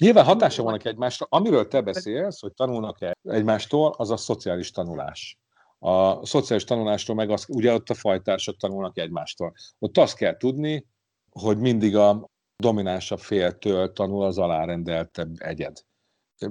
[0.00, 1.26] Nyilván hatása vannak egymásra.
[1.28, 5.38] Amiről te beszélsz, hogy tanulnak-e egymástól, az a szociális tanulás.
[5.78, 9.52] A szociális tanulásról meg az, ugye ott a fajtársak tanulnak egymástól.
[9.78, 10.86] Ott azt kell tudni,
[11.30, 15.76] hogy mindig a dominánsabb féltől tanul az alárendeltebb egyed.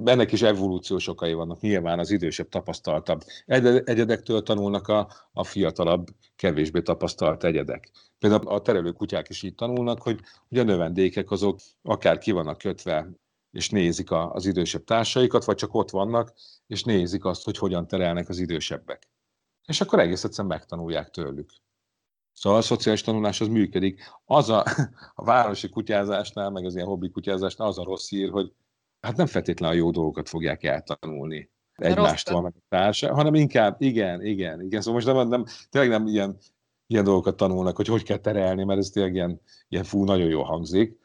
[0.04, 3.20] Ennek is evolúciós okai vannak, nyilván az idősebb, tapasztaltabb
[3.84, 7.90] egyedektől tanulnak a, a fiatalabb, kevésbé tapasztalt egyedek.
[8.18, 12.58] Például a terelő kutyák is így tanulnak, hogy, hogy a növendékek azok akár ki vannak
[12.58, 13.08] kötve
[13.50, 16.32] és nézik az idősebb társaikat, vagy csak ott vannak,
[16.66, 19.08] és nézik azt, hogy hogyan terelnek az idősebbek.
[19.66, 21.50] És akkor egész egyszerűen megtanulják tőlük.
[22.32, 24.02] Szóval a szociális tanulás az működik.
[24.24, 24.64] Az a,
[25.14, 28.52] a városi kutyázásnál, meg az ilyen hobbi kutyázásnál az a rossz hír, hogy
[29.00, 34.24] hát nem feltétlenül a jó dolgokat fogják eltanulni egymástól, meg a társa, hanem inkább, igen,
[34.24, 34.80] igen, igen.
[34.80, 36.38] Szóval most nem, nem, tényleg nem ilyen
[36.90, 40.42] ilyen dolgokat tanulnak, hogy hogy kell terelni, mert ez tényleg ilyen, ilyen fú, nagyon jó
[40.42, 40.98] hangzik.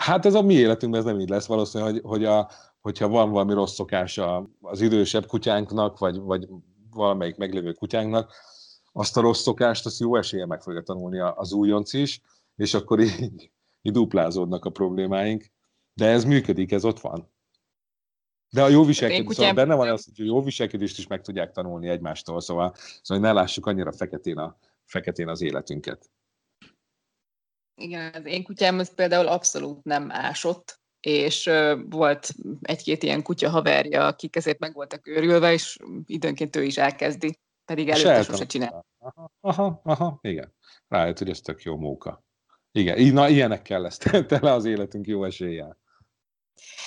[0.00, 3.30] Hát ez a mi életünkben ez nem így lesz valószínűleg, hogy, hogy a, hogyha van
[3.30, 6.48] valami rossz szokása az idősebb kutyánknak, vagy, vagy
[6.90, 8.32] valamelyik meglévő kutyánknak,
[8.92, 12.20] azt a rossz szokást, azt jó esélye meg fogja tanulni az újonc is,
[12.56, 13.50] és akkor így,
[13.82, 15.46] így duplázódnak a problémáink.
[15.94, 17.30] De ez működik, ez ott van.
[18.50, 19.48] De a jó viselkedés, kutyám...
[19.48, 23.22] szóval benne van az, hogy a jó viselkedést is meg tudják tanulni egymástól, szóval, szóval
[23.22, 26.10] ne lássuk annyira feketén, a, feketén az életünket.
[27.80, 31.50] Igen, az én kutyám az például abszolút nem ásott, és
[31.88, 32.28] volt
[32.60, 35.76] egy-két ilyen kutya haverja, akik ezért meg voltak őrülve, és
[36.06, 38.86] időnként ő is elkezdi, pedig előtte sose csinál.
[38.98, 40.54] Aha, aha, aha, igen.
[40.88, 42.24] Rájött, hogy ez tök jó móka.
[42.72, 45.78] Igen, na ilyenekkel lesz tele az életünk jó eséllyel.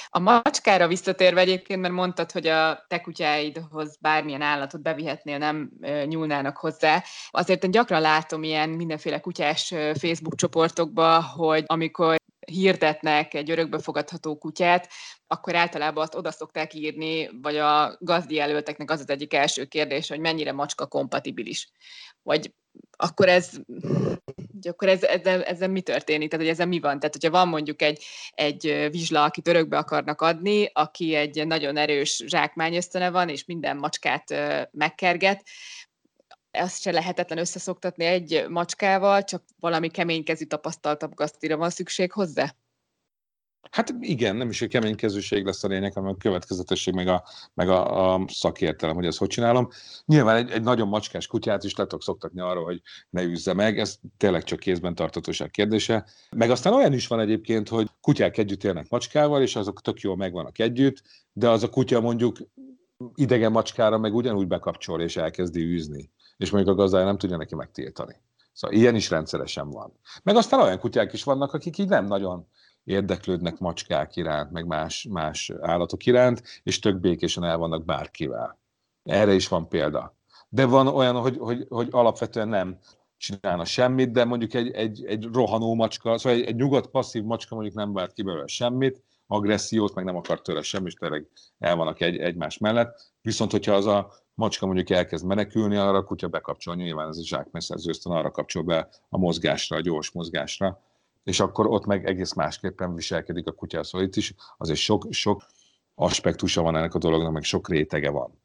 [0.09, 5.71] A macskára visszatérve egyébként, mert mondtad, hogy a te kutyáidhoz bármilyen állatot bevihetnél, nem
[6.05, 7.03] nyúlnának hozzá.
[7.29, 9.67] Azért én gyakran látom ilyen mindenféle kutyás
[9.99, 12.15] Facebook csoportokba, hogy amikor
[12.45, 14.89] hirdetnek egy örökbefogadható kutyát,
[15.27, 20.09] akkor általában azt oda szokták írni, vagy a gazdi jelölteknek az az egyik első kérdés,
[20.09, 21.71] hogy mennyire macska kompatibilis.
[22.21, 22.53] Vagy
[22.97, 23.51] akkor ez,
[24.61, 26.29] akkor ez, ezzel, ezzel mi történik?
[26.29, 26.99] Tehát, hogy ezzel mi van?
[26.99, 32.23] Tehát, hogyha van mondjuk egy, egy vizsla, akit örökbe akarnak adni, aki egy nagyon erős
[32.27, 34.33] zsákmányösztöne van, és minden macskát
[34.71, 35.43] megkerget,
[36.51, 42.55] azt se lehetetlen összeszoktatni egy macskával, csak valami keménykezű tapasztaltabb gaztira van szükség hozzá?
[43.71, 47.69] Hát igen, nem is a keménykezőség lesz a lényeg, hanem a következetesség, meg a, meg
[47.69, 49.67] a, a szakértelem, hogy ezt hogy csinálom.
[50.05, 53.79] Nyilván egy, egy nagyon macskás kutyát is le tudok szoktatni arra, hogy ne üzze meg,
[53.79, 56.05] ez tényleg csak kézben tartatóság kérdése.
[56.35, 60.15] Meg aztán olyan is van egyébként, hogy kutyák együtt élnek macskával, és azok tök jól
[60.15, 61.01] megvannak együtt,
[61.33, 62.37] de az a kutya mondjuk
[63.15, 66.11] idegen macskára meg ugyanúgy bekapcsol és elkezdi űzni.
[66.37, 68.15] És mondjuk a gazdája nem tudja neki megtiltani.
[68.53, 69.99] Szóval ilyen is rendszeresen van.
[70.23, 72.47] Meg aztán olyan kutyák is vannak, akik így nem nagyon
[72.83, 78.59] érdeklődnek macskák iránt, meg más, más állatok iránt, és tök békésen el vannak bárkivel.
[79.03, 80.15] Erre is van példa.
[80.49, 82.79] De van olyan, hogy, hogy, hogy alapvetően nem
[83.17, 87.55] csinálna semmit, de mondjuk egy, egy, egy rohanó macska, szóval egy, egy nyugodt, passzív macska
[87.55, 91.27] mondjuk nem várt ki belőle semmit, agressziót, meg nem akar tőle semmit, és tényleg
[91.59, 93.11] el vannak egy, egymás mellett.
[93.21, 97.25] Viszont, hogyha az a macska mondjuk elkezd menekülni, arra a kutya bekapcsol, nyilván ez a
[97.25, 100.81] zsákmesszerző arra kapcsol be a mozgásra, a gyors mozgásra,
[101.23, 103.83] és akkor ott meg egész másképpen viselkedik a kutya.
[103.83, 105.45] Szóval itt is azért sok, sok
[105.95, 108.41] aspektusa van ennek a dolognak, meg sok rétege van.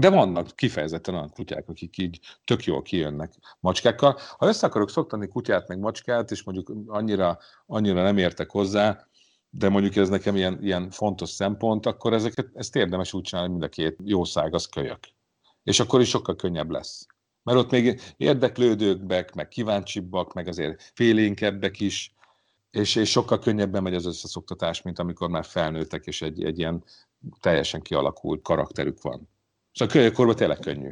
[0.00, 4.18] De vannak kifejezetten olyan kutyák, akik így tök jól kijönnek macskákkal.
[4.36, 9.06] Ha össze akarok szoktani kutyát meg macskát, és mondjuk annyira, annyira nem értek hozzá,
[9.50, 13.62] de mondjuk ez nekem ilyen, ilyen fontos szempont, akkor ezeket, ezt érdemes úgy csinálni, mind
[13.62, 14.98] a két jószág az kölyök.
[15.62, 17.06] És akkor is sokkal könnyebb lesz.
[17.46, 22.14] Mert ott még érdeklődőkbek, meg kíváncsibbak, meg azért félénkebbek is,
[22.70, 26.84] és, és sokkal könnyebben megy az összeszoktatás, mint amikor már felnőttek, és egy, egy ilyen
[27.40, 29.28] teljesen kialakult karakterük van.
[29.72, 30.90] Szóval kölyökkorban tényleg könnyű.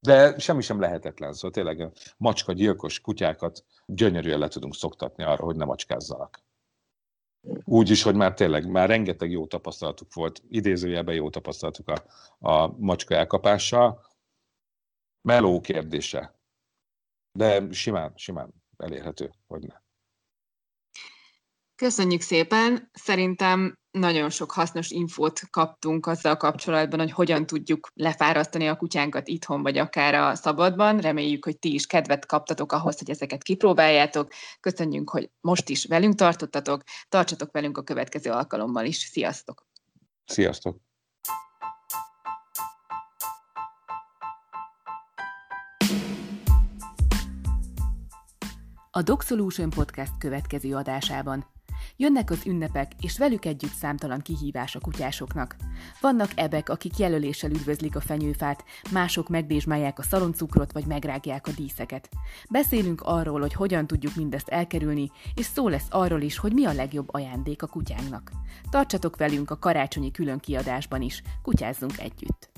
[0.00, 5.56] De semmi sem lehetetlen, szóval tényleg macska gyilkos kutyákat gyönyörűen le tudunk szoktatni arra, hogy
[5.56, 6.42] ne macskázzanak.
[7.64, 12.04] Úgy is, hogy már tényleg, már rengeteg jó tapasztalatuk volt, idézőjelben jó tapasztalatuk a,
[12.50, 14.06] a macska elkapással,
[15.20, 16.38] meló kérdése.
[17.32, 19.74] De simán, simán elérhető, hogy ne.
[21.74, 22.90] Köszönjük szépen!
[22.92, 29.62] Szerintem nagyon sok hasznos infót kaptunk azzal kapcsolatban, hogy hogyan tudjuk lefárasztani a kutyánkat itthon,
[29.62, 30.98] vagy akár a szabadban.
[30.98, 34.32] Reméljük, hogy ti is kedvet kaptatok ahhoz, hogy ezeket kipróbáljátok.
[34.60, 36.82] Köszönjük, hogy most is velünk tartottatok.
[37.08, 38.96] Tartsatok velünk a következő alkalommal is.
[38.96, 39.66] Sziasztok!
[40.24, 40.87] Sziasztok!
[48.98, 51.46] A Dog Solution Podcast következő adásában.
[51.96, 55.56] Jönnek az ünnepek, és velük együtt számtalan kihívás a kutyásoknak.
[56.00, 62.08] Vannak ebek, akik jelöléssel üdvözlik a fenyőfát, mások megdésmálják a szaloncukrot, vagy megrágják a díszeket.
[62.50, 66.72] Beszélünk arról, hogy hogyan tudjuk mindezt elkerülni, és szó lesz arról is, hogy mi a
[66.72, 68.30] legjobb ajándék a kutyánknak.
[68.70, 72.57] Tartsatok velünk a karácsonyi külön kiadásban is, kutyázzunk együtt!